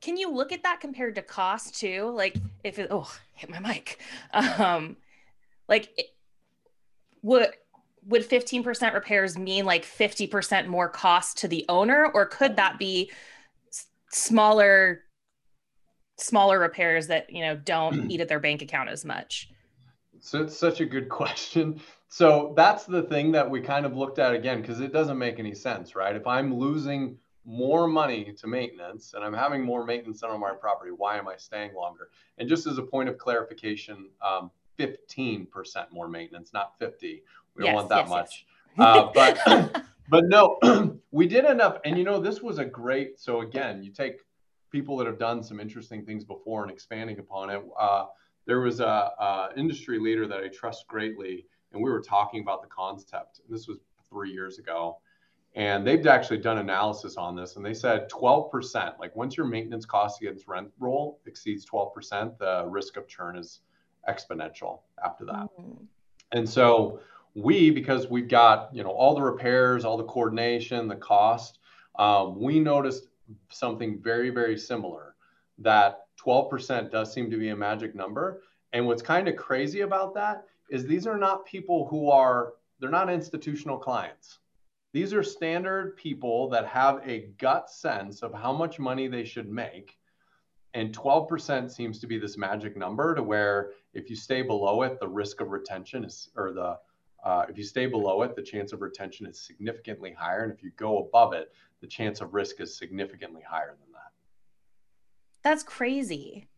can 0.00 0.16
you 0.16 0.32
look 0.32 0.50
at 0.50 0.62
that 0.62 0.80
compared 0.80 1.14
to 1.16 1.22
cost 1.22 1.78
too? 1.78 2.10
Like 2.14 2.34
if 2.64 2.78
it 2.78 2.88
oh 2.90 3.12
hit 3.34 3.50
my 3.50 3.60
mic. 3.60 4.00
Um 4.32 4.96
like 5.68 5.90
it, 5.96 6.06
would 7.22 7.48
would 8.06 8.28
15% 8.28 8.94
repairs 8.94 9.36
mean 9.36 9.66
like 9.66 9.84
50% 9.84 10.66
more 10.66 10.88
cost 10.88 11.38
to 11.38 11.48
the 11.48 11.66
owner 11.68 12.10
or 12.14 12.24
could 12.24 12.56
that 12.56 12.78
be 12.78 13.10
smaller 14.10 15.04
smaller 16.20 16.58
repairs 16.58 17.06
that 17.08 17.30
you 17.30 17.42
know 17.42 17.56
don't 17.56 18.10
eat 18.10 18.20
at 18.20 18.28
their 18.28 18.40
bank 18.40 18.62
account 18.62 18.88
as 18.88 19.04
much. 19.04 19.50
So 20.20 20.42
it's 20.42 20.56
such 20.56 20.80
a 20.80 20.86
good 20.86 21.08
question. 21.08 21.80
So 22.08 22.54
that's 22.56 22.84
the 22.84 23.04
thing 23.04 23.30
that 23.32 23.48
we 23.48 23.60
kind 23.60 23.86
of 23.86 23.96
looked 23.96 24.18
at 24.18 24.34
again 24.34 24.60
because 24.60 24.80
it 24.80 24.92
doesn't 24.92 25.16
make 25.16 25.38
any 25.38 25.54
sense 25.54 25.94
right? 25.94 26.14
If 26.16 26.26
i'm 26.26 26.54
losing 26.54 27.16
more 27.46 27.86
money 27.86 28.34
to 28.38 28.46
maintenance 28.46 29.14
and 29.14 29.24
i'm 29.24 29.32
having 29.32 29.64
more 29.64 29.84
maintenance 29.84 30.22
on 30.22 30.38
my 30.38 30.52
property 30.52 30.90
why 30.94 31.16
am 31.16 31.26
i 31.26 31.36
staying 31.36 31.74
longer? 31.74 32.10
And 32.38 32.48
just 32.48 32.66
as 32.66 32.78
a 32.78 32.82
point 32.82 33.08
of 33.08 33.16
clarification 33.16 34.10
um, 34.22 34.50
15% 34.78 35.46
more 35.92 36.08
maintenance 36.08 36.52
not 36.52 36.78
50 36.78 37.22
we 37.56 37.64
don't 37.64 37.74
want 37.74 37.88
that 37.88 38.00
yes, 38.00 38.08
much. 38.08 38.46
yes. 38.76 38.86
uh, 38.86 39.10
but 39.14 39.84
but 40.08 40.24
no 40.26 40.58
we 41.12 41.26
did 41.26 41.44
end 41.44 41.60
up 41.60 41.80
and 41.84 41.96
you 41.96 42.04
know 42.04 42.20
this 42.20 42.42
was 42.42 42.58
a 42.58 42.64
great 42.64 43.18
so 43.18 43.40
again 43.40 43.82
you 43.82 43.90
take 43.90 44.18
people 44.70 44.96
that 44.96 45.06
have 45.06 45.18
done 45.18 45.42
some 45.42 45.60
interesting 45.60 46.04
things 46.04 46.24
before 46.24 46.62
and 46.62 46.70
expanding 46.70 47.18
upon 47.18 47.50
it. 47.50 47.62
Uh, 47.78 48.06
there 48.46 48.60
was 48.60 48.80
a, 48.80 48.84
a, 48.84 49.48
industry 49.56 49.98
leader 49.98 50.26
that 50.26 50.40
I 50.40 50.48
trust 50.48 50.86
greatly, 50.86 51.46
and 51.72 51.82
we 51.82 51.90
were 51.90 52.00
talking 52.00 52.40
about 52.40 52.62
the 52.62 52.68
concept. 52.68 53.40
This 53.48 53.68
was 53.68 53.78
three 54.08 54.32
years 54.32 54.58
ago, 54.58 54.98
and 55.54 55.86
they've 55.86 56.06
actually 56.06 56.38
done 56.38 56.58
analysis 56.58 57.16
on 57.16 57.36
this, 57.36 57.56
and 57.56 57.64
they 57.64 57.74
said 57.74 58.08
12%. 58.10 58.98
Like 58.98 59.14
once 59.16 59.36
your 59.36 59.46
maintenance 59.46 59.84
cost 59.84 60.20
against 60.22 60.48
rent 60.48 60.68
roll 60.78 61.20
exceeds 61.26 61.66
12%, 61.66 62.38
the 62.38 62.66
risk 62.68 62.96
of 62.96 63.06
churn 63.08 63.36
is 63.36 63.60
exponential 64.08 64.80
after 65.04 65.24
that. 65.26 65.48
Mm-hmm. 65.60 65.84
And 66.32 66.48
so 66.48 67.00
we, 67.34 67.70
because 67.70 68.08
we've 68.08 68.28
got 68.28 68.74
you 68.74 68.82
know 68.82 68.90
all 68.90 69.14
the 69.14 69.22
repairs, 69.22 69.84
all 69.84 69.96
the 69.96 70.04
coordination, 70.04 70.88
the 70.88 70.96
cost, 70.96 71.58
um, 71.98 72.40
we 72.40 72.60
noticed 72.60 73.08
something 73.50 74.00
very, 74.00 74.30
very 74.30 74.58
similar. 74.58 75.14
That 75.58 76.06
12% 76.24 76.90
does 76.90 77.12
seem 77.12 77.30
to 77.30 77.38
be 77.38 77.50
a 77.50 77.56
magic 77.56 77.94
number. 77.94 78.42
And 78.72 78.86
what's 78.86 79.02
kind 79.02 79.28
of 79.28 79.36
crazy 79.36 79.80
about 79.80 80.14
that 80.14 80.44
is 80.70 80.84
these 80.84 81.06
are 81.06 81.18
not 81.18 81.46
people 81.46 81.86
who 81.88 82.10
are, 82.10 82.54
they're 82.78 82.90
not 82.90 83.10
institutional 83.10 83.78
clients. 83.78 84.38
These 84.92 85.14
are 85.14 85.22
standard 85.22 85.96
people 85.96 86.48
that 86.50 86.66
have 86.66 87.00
a 87.06 87.28
gut 87.38 87.70
sense 87.70 88.22
of 88.22 88.32
how 88.34 88.52
much 88.52 88.78
money 88.78 89.08
they 89.08 89.24
should 89.24 89.50
make. 89.50 89.96
And 90.74 90.96
12% 90.96 91.70
seems 91.70 91.98
to 92.00 92.06
be 92.06 92.18
this 92.18 92.36
magic 92.36 92.76
number 92.76 93.14
to 93.14 93.22
where 93.22 93.70
if 93.92 94.08
you 94.08 94.16
stay 94.16 94.42
below 94.42 94.82
it, 94.82 95.00
the 95.00 95.08
risk 95.08 95.40
of 95.40 95.50
retention 95.50 96.04
is, 96.04 96.30
or 96.36 96.52
the 96.52 96.78
Uh, 97.22 97.44
if 97.50 97.58
you 97.58 97.64
stay 97.64 97.84
below 97.84 98.22
it, 98.22 98.34
the 98.34 98.42
chance 98.42 98.72
of 98.72 98.80
retention 98.80 99.26
is 99.26 99.38
significantly 99.38 100.10
higher. 100.10 100.42
And 100.44 100.52
if 100.52 100.62
you 100.62 100.70
go 100.76 100.98
above 101.04 101.34
it, 101.34 101.52
the 101.80 101.86
chance 101.86 102.20
of 102.20 102.34
risk 102.34 102.60
is 102.60 102.76
significantly 102.76 103.42
higher 103.48 103.76
than 103.80 103.92
that. 103.92 104.12
That's 105.42 105.62
crazy. 105.62 106.48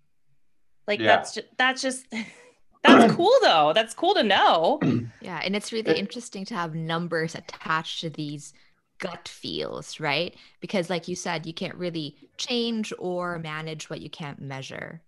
Like 0.86 1.00
yeah. 1.00 1.16
that's 1.16 1.34
just, 1.34 1.46
that's 1.56 1.82
just 1.82 2.06
that's 2.82 3.14
cool 3.16 3.32
though. 3.42 3.72
That's 3.74 3.94
cool 3.94 4.14
to 4.14 4.22
know. 4.22 4.80
Yeah, 5.22 5.40
and 5.44 5.54
it's 5.54 5.72
really 5.72 5.96
interesting 5.96 6.44
to 6.46 6.54
have 6.56 6.74
numbers 6.74 7.36
attached 7.36 8.00
to 8.00 8.10
these 8.10 8.52
gut 8.98 9.28
feels, 9.28 10.00
right? 10.00 10.34
Because 10.60 10.90
like 10.90 11.06
you 11.06 11.14
said, 11.14 11.46
you 11.46 11.54
can't 11.54 11.76
really 11.76 12.16
change 12.38 12.92
or 12.98 13.38
manage 13.38 13.88
what 13.88 14.00
you 14.00 14.10
can't 14.10 14.40
measure. 14.40 15.00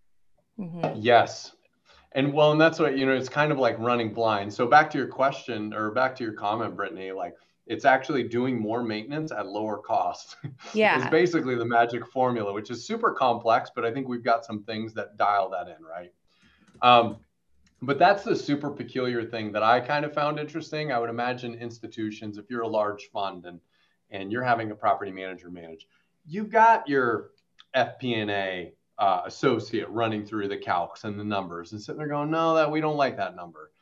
Mm-hmm. 0.59 1.01
Yes. 1.01 1.57
And 2.13 2.33
well, 2.33 2.53
and 2.53 2.61
that's 2.61 2.79
what, 2.79 2.97
you 2.97 3.07
know, 3.07 3.13
it's 3.13 3.29
kind 3.29 3.51
of 3.51 3.59
like 3.59 3.77
running 3.81 4.15
blind. 4.15 4.55
So 4.55 4.69
back 4.69 4.89
to 4.91 4.99
your 4.99 5.09
question 5.09 5.75
or 5.75 5.91
back 5.91 6.15
to 6.17 6.25
your 6.25 6.33
comment, 6.33 6.77
Brittany, 6.77 7.11
like 7.11 7.35
it's 7.67 7.85
actually 7.85 8.25
doing 8.25 8.61
more 8.61 8.83
maintenance 8.83 9.33
at 9.33 9.47
lower 9.47 9.79
cost. 9.79 10.37
Yeah. 10.75 10.99
it's 11.01 11.11
basically 11.11 11.55
the 11.55 11.65
magic 11.65 12.07
formula, 12.07 12.53
which 12.53 12.71
is 12.71 12.85
super 12.85 13.13
complex, 13.13 13.71
but 13.75 13.85
I 13.85 13.93
think 13.93 14.09
we've 14.09 14.25
got 14.25 14.45
some 14.45 14.63
things 14.63 14.93
that 14.95 15.17
dial 15.17 15.49
that 15.51 15.69
in, 15.69 15.85
right? 15.85 16.13
Um, 16.83 17.19
but 17.81 17.99
that's 17.99 18.25
the 18.25 18.35
super 18.35 18.71
peculiar 18.71 19.25
thing 19.25 19.53
that 19.53 19.63
I 19.63 19.81
kind 19.81 20.05
of 20.05 20.13
found 20.13 20.39
interesting. 20.39 20.91
I 20.91 20.99
would 20.99 21.11
imagine 21.11 21.55
institutions, 21.55 22.39
if 22.39 22.51
you're 22.51 22.63
a 22.63 22.69
large 22.69 23.11
fund 23.11 23.47
and 23.47 23.61
and 24.11 24.31
you're 24.31 24.45
having 24.45 24.71
a 24.71 24.75
property 24.75 25.11
manager 25.11 25.51
manage, 25.51 25.89
you've 26.27 26.51
got 26.51 26.87
your 26.89 27.31
FP&A 27.75 28.73
uh, 28.99 29.23
associate 29.25 29.89
running 29.91 30.25
through 30.25 30.47
the 30.49 30.57
calcs 30.57 31.05
and 31.05 31.19
the 31.19 31.25
numbers 31.25 31.73
and 31.73 31.81
sitting 31.81 31.99
there 31.99 32.09
going, 32.09 32.31
no, 32.31 32.55
that 32.55 32.71
we 32.71 32.81
don't 32.81 32.97
like 32.97 33.17
that 33.17 33.35
number. 33.35 33.73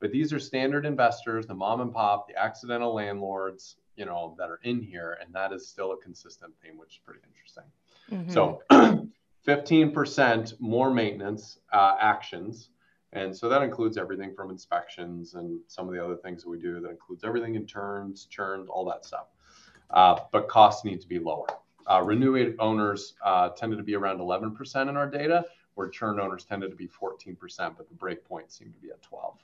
But 0.00 0.12
these 0.12 0.32
are 0.32 0.38
standard 0.38 0.86
investors, 0.86 1.46
the 1.46 1.54
mom 1.54 1.80
and 1.80 1.92
pop, 1.92 2.28
the 2.28 2.36
accidental 2.36 2.94
landlords, 2.94 3.76
you 3.96 4.04
know, 4.04 4.34
that 4.38 4.48
are 4.48 4.60
in 4.62 4.80
here, 4.80 5.18
and 5.20 5.34
that 5.34 5.52
is 5.52 5.66
still 5.66 5.92
a 5.92 5.96
consistent 5.96 6.52
theme, 6.62 6.78
which 6.78 6.94
is 6.94 7.00
pretty 7.04 7.20
interesting. 7.26 7.64
Mm-hmm. 8.10 8.32
So, 8.32 8.62
15% 9.48 10.60
more 10.60 10.90
maintenance 10.90 11.58
uh, 11.72 11.96
actions. 11.98 12.70
And 13.14 13.34
so 13.34 13.48
that 13.48 13.62
includes 13.62 13.96
everything 13.96 14.34
from 14.34 14.50
inspections 14.50 15.34
and 15.34 15.58
some 15.66 15.88
of 15.88 15.94
the 15.94 16.04
other 16.04 16.16
things 16.16 16.42
that 16.42 16.50
we 16.50 16.58
do. 16.58 16.80
That 16.80 16.90
includes 16.90 17.24
everything 17.24 17.54
in 17.54 17.66
turns, 17.66 18.26
churns, 18.26 18.68
all 18.68 18.84
that 18.86 19.06
stuff. 19.06 19.28
Uh, 19.90 20.20
but 20.32 20.48
costs 20.48 20.84
need 20.84 21.00
to 21.00 21.08
be 21.08 21.18
lower. 21.18 21.46
Uh, 21.86 22.02
renewed 22.02 22.54
owners 22.58 23.14
uh, 23.24 23.48
tended 23.50 23.78
to 23.78 23.82
be 23.84 23.94
around 23.94 24.18
11% 24.18 24.90
in 24.90 24.96
our 24.98 25.08
data, 25.08 25.42
where 25.74 25.88
churn 25.88 26.20
owners 26.20 26.44
tended 26.44 26.70
to 26.70 26.76
be 26.76 26.86
14%, 26.86 27.38
but 27.78 27.88
the 27.88 27.94
break 27.94 28.22
point 28.26 28.52
seemed 28.52 28.74
to 28.74 28.80
be 28.80 28.90
at 28.90 29.00
12. 29.00 29.38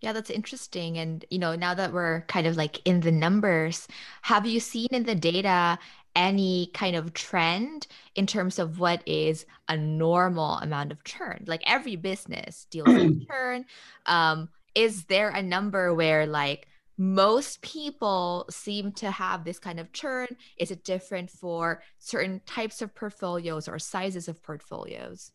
Yeah, 0.00 0.12
that's 0.14 0.30
interesting. 0.30 0.96
And, 0.96 1.24
you 1.30 1.38
know, 1.38 1.54
now 1.54 1.74
that 1.74 1.92
we're 1.92 2.22
kind 2.22 2.46
of 2.46 2.56
like 2.56 2.80
in 2.86 3.00
the 3.00 3.12
numbers, 3.12 3.86
have 4.22 4.46
you 4.46 4.58
seen 4.58 4.88
in 4.92 5.04
the 5.04 5.14
data 5.14 5.78
any 6.16 6.70
kind 6.72 6.96
of 6.96 7.12
trend 7.12 7.86
in 8.14 8.26
terms 8.26 8.58
of 8.58 8.80
what 8.80 9.02
is 9.06 9.44
a 9.68 9.76
normal 9.76 10.54
amount 10.54 10.90
of 10.90 11.04
churn? 11.04 11.44
Like 11.46 11.62
every 11.66 11.96
business 11.96 12.66
deals 12.70 12.88
with 12.88 13.26
churn. 13.30 13.66
Um, 14.06 14.48
is 14.74 15.04
there 15.04 15.28
a 15.28 15.42
number 15.42 15.92
where 15.92 16.26
like 16.26 16.66
most 16.96 17.60
people 17.62 18.46
seem 18.50 18.92
to 18.92 19.10
have 19.10 19.44
this 19.44 19.58
kind 19.58 19.80
of 19.80 19.92
churn? 19.92 20.28
Is 20.58 20.70
it 20.70 20.84
different 20.84 21.30
for 21.30 21.82
certain 21.98 22.40
types 22.46 22.80
of 22.80 22.94
portfolios 22.94 23.68
or 23.68 23.78
sizes 23.78 24.28
of 24.28 24.42
portfolios? 24.42 25.32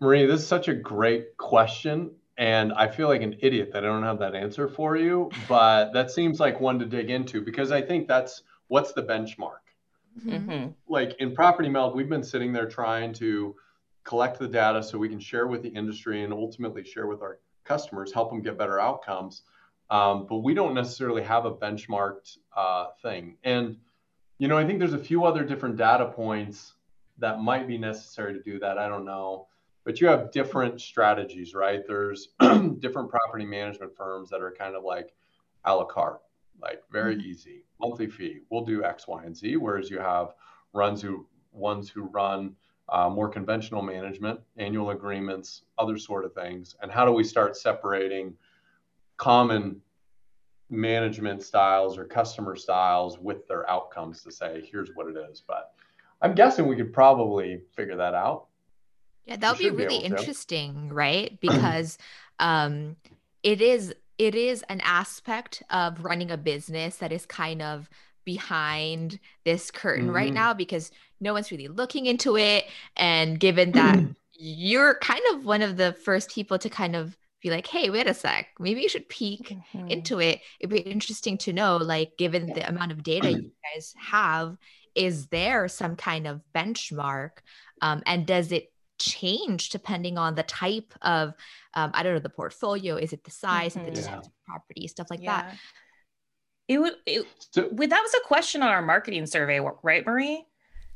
Marie, 0.00 0.24
this 0.24 0.40
is 0.40 0.46
such 0.46 0.68
a 0.68 0.74
great 0.74 1.36
question. 1.36 2.10
And 2.40 2.72
I 2.72 2.88
feel 2.88 3.08
like 3.08 3.20
an 3.20 3.36
idiot 3.40 3.70
that 3.74 3.84
I 3.84 3.88
don't 3.88 4.02
have 4.02 4.18
that 4.20 4.34
answer 4.34 4.66
for 4.66 4.96
you, 4.96 5.30
but 5.46 5.92
that 5.92 6.10
seems 6.10 6.40
like 6.40 6.58
one 6.58 6.78
to 6.78 6.86
dig 6.86 7.10
into 7.10 7.42
because 7.42 7.70
I 7.70 7.82
think 7.82 8.08
that's 8.08 8.44
what's 8.68 8.94
the 8.94 9.02
benchmark. 9.02 9.60
Mm-hmm. 10.24 10.70
Like 10.88 11.16
in 11.18 11.34
Property 11.34 11.68
Meld, 11.68 11.94
we've 11.94 12.08
been 12.08 12.24
sitting 12.24 12.54
there 12.54 12.66
trying 12.66 13.12
to 13.14 13.54
collect 14.04 14.38
the 14.38 14.48
data 14.48 14.82
so 14.82 14.96
we 14.96 15.10
can 15.10 15.20
share 15.20 15.48
with 15.48 15.62
the 15.62 15.68
industry 15.68 16.24
and 16.24 16.32
ultimately 16.32 16.82
share 16.82 17.06
with 17.06 17.20
our 17.20 17.40
customers, 17.64 18.10
help 18.10 18.30
them 18.30 18.40
get 18.40 18.56
better 18.56 18.80
outcomes. 18.80 19.42
Um, 19.90 20.26
but 20.26 20.38
we 20.38 20.54
don't 20.54 20.72
necessarily 20.72 21.22
have 21.22 21.44
a 21.44 21.52
benchmarked 21.54 22.38
uh, 22.56 22.86
thing. 23.02 23.36
And, 23.44 23.76
you 24.38 24.48
know, 24.48 24.56
I 24.56 24.64
think 24.66 24.78
there's 24.78 24.94
a 24.94 24.98
few 24.98 25.26
other 25.26 25.44
different 25.44 25.76
data 25.76 26.06
points 26.06 26.72
that 27.18 27.42
might 27.42 27.68
be 27.68 27.76
necessary 27.76 28.32
to 28.32 28.40
do 28.40 28.58
that. 28.60 28.78
I 28.78 28.88
don't 28.88 29.04
know 29.04 29.48
but 29.84 30.00
you 30.00 30.06
have 30.06 30.30
different 30.30 30.80
strategies, 30.80 31.54
right? 31.54 31.82
There's 31.86 32.28
different 32.78 33.10
property 33.10 33.44
management 33.44 33.96
firms 33.96 34.30
that 34.30 34.42
are 34.42 34.52
kind 34.52 34.74
of 34.74 34.84
like 34.84 35.14
a 35.64 35.74
la 35.74 35.84
carte, 35.84 36.20
like 36.60 36.82
very 36.90 37.16
mm-hmm. 37.16 37.28
easy, 37.28 37.64
monthly 37.80 38.06
fee. 38.06 38.40
We'll 38.50 38.64
do 38.64 38.84
X, 38.84 39.08
Y, 39.08 39.24
and 39.24 39.36
Z. 39.36 39.56
Whereas 39.56 39.90
you 39.90 39.98
have 39.98 40.34
runs 40.72 41.02
who 41.02 41.26
ones 41.52 41.88
who 41.88 42.02
run 42.02 42.54
uh, 42.88 43.08
more 43.08 43.28
conventional 43.28 43.82
management, 43.82 44.40
annual 44.56 44.90
agreements, 44.90 45.62
other 45.78 45.96
sort 45.96 46.24
of 46.24 46.34
things. 46.34 46.76
And 46.82 46.90
how 46.90 47.04
do 47.04 47.12
we 47.12 47.24
start 47.24 47.56
separating 47.56 48.34
common 49.16 49.80
management 50.70 51.42
styles 51.42 51.98
or 51.98 52.04
customer 52.04 52.56
styles 52.56 53.18
with 53.18 53.46
their 53.48 53.68
outcomes 53.68 54.22
to 54.22 54.30
say, 54.30 54.66
here's 54.70 54.90
what 54.94 55.08
it 55.08 55.16
is. 55.30 55.42
But 55.46 55.72
I'm 56.22 56.34
guessing 56.34 56.66
we 56.66 56.76
could 56.76 56.92
probably 56.92 57.60
figure 57.74 57.96
that 57.96 58.14
out. 58.14 58.46
Yeah, 59.26 59.36
that 59.36 59.52
would 59.52 59.58
be 59.58 59.70
really 59.70 59.98
be 59.98 60.04
interesting, 60.04 60.88
right? 60.92 61.38
Because 61.40 61.98
um 62.38 62.96
it 63.42 63.60
is 63.60 63.94
it 64.18 64.34
is 64.34 64.62
an 64.68 64.80
aspect 64.82 65.62
of 65.70 66.04
running 66.04 66.30
a 66.30 66.36
business 66.36 66.96
that 66.96 67.10
is 67.10 67.24
kind 67.24 67.62
of 67.62 67.88
behind 68.24 69.18
this 69.44 69.70
curtain 69.70 70.06
mm-hmm. 70.06 70.14
right 70.14 70.32
now 70.32 70.52
because 70.52 70.90
no 71.20 71.32
one's 71.32 71.50
really 71.50 71.68
looking 71.68 72.04
into 72.04 72.36
it 72.36 72.66
and 72.96 73.40
given 73.40 73.72
that 73.72 73.98
you're 74.32 74.96
kind 74.96 75.22
of 75.32 75.44
one 75.44 75.62
of 75.62 75.78
the 75.78 75.92
first 75.92 76.30
people 76.30 76.58
to 76.58 76.68
kind 76.68 76.94
of 76.94 77.16
be 77.40 77.48
like 77.48 77.66
hey 77.66 77.88
wait 77.88 78.06
a 78.06 78.12
sec 78.12 78.48
maybe 78.58 78.82
you 78.82 78.88
should 78.90 79.08
peek 79.08 79.56
mm-hmm. 79.72 79.88
into 79.88 80.20
it 80.20 80.40
it'd 80.60 80.70
be 80.70 80.80
interesting 80.80 81.38
to 81.38 81.52
know 81.52 81.78
like 81.78 82.12
given 82.18 82.46
the 82.48 82.68
amount 82.68 82.92
of 82.92 83.02
data 83.02 83.30
you 83.30 83.50
guys 83.74 83.94
have 83.98 84.56
is 84.94 85.28
there 85.28 85.66
some 85.66 85.96
kind 85.96 86.26
of 86.26 86.42
benchmark 86.54 87.30
um, 87.80 88.02
and 88.04 88.26
does 88.26 88.52
it 88.52 88.70
change 89.00 89.70
depending 89.70 90.16
on 90.16 90.34
the 90.34 90.42
type 90.44 90.94
of 91.02 91.34
um, 91.74 91.90
i 91.94 92.02
don't 92.02 92.14
know 92.14 92.20
the 92.20 92.28
portfolio 92.28 92.96
is 92.96 93.12
it 93.12 93.24
the 93.24 93.30
size 93.30 93.74
mm-hmm. 93.74 93.92
the 93.92 94.00
yeah. 94.00 94.20
property 94.46 94.86
stuff 94.86 95.08
like 95.10 95.20
yeah. 95.20 95.42
that 95.42 95.56
it 96.68 96.78
would 96.78 96.94
it, 97.06 97.26
so, 97.50 97.62
that 97.62 98.02
was 98.02 98.14
a 98.14 98.26
question 98.26 98.62
on 98.62 98.68
our 98.68 98.82
marketing 98.82 99.26
survey 99.26 99.60
right 99.82 100.06
marie 100.06 100.44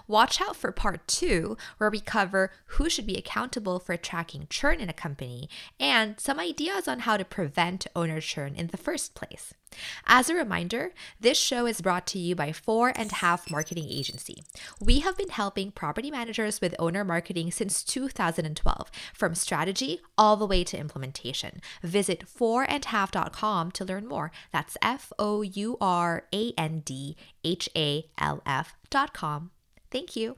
Watch 0.07 0.41
out 0.41 0.55
for 0.55 0.71
part 0.71 1.07
two, 1.07 1.55
where 1.77 1.91
we 1.91 1.99
cover 1.99 2.51
who 2.65 2.89
should 2.89 3.05
be 3.05 3.15
accountable 3.15 3.77
for 3.77 3.95
tracking 3.95 4.47
churn 4.49 4.79
in 4.79 4.89
a 4.89 4.93
company 4.93 5.47
and 5.79 6.19
some 6.19 6.39
ideas 6.39 6.87
on 6.87 7.01
how 7.01 7.15
to 7.15 7.23
prevent 7.23 7.85
owner 7.95 8.19
churn 8.19 8.55
in 8.55 8.67
the 8.67 8.77
first 8.77 9.13
place. 9.13 9.53
As 10.05 10.29
a 10.29 10.35
reminder, 10.35 10.93
this 11.19 11.37
show 11.37 11.65
is 11.65 11.81
brought 11.81 12.07
to 12.07 12.19
you 12.19 12.35
by 12.35 12.51
Four 12.51 12.93
and 12.95 13.11
Half 13.11 13.51
Marketing 13.51 13.87
Agency. 13.89 14.43
We 14.79 14.99
have 14.99 15.17
been 15.17 15.29
helping 15.29 15.71
property 15.71 16.09
managers 16.09 16.61
with 16.61 16.75
owner 16.79 17.03
marketing 17.03 17.51
since 17.51 17.83
2012, 17.83 18.91
from 19.13 19.35
strategy 19.35 19.99
all 20.17 20.37
the 20.37 20.47
way 20.47 20.63
to 20.63 20.77
implementation. 20.77 21.61
Visit 21.83 22.25
fourandhalf.com 22.27 23.71
to 23.71 23.85
learn 23.85 24.07
more. 24.07 24.31
That's 24.51 24.77
F 24.81 25.11
O 25.19 25.41
U 25.41 25.77
R 25.81 26.23
A 26.33 26.53
N 26.57 26.81
D 26.85 27.15
H 27.43 27.69
A 27.75 28.05
L 28.17 28.41
F.com. 28.45 29.51
Thank 29.91 30.15
you. 30.15 30.37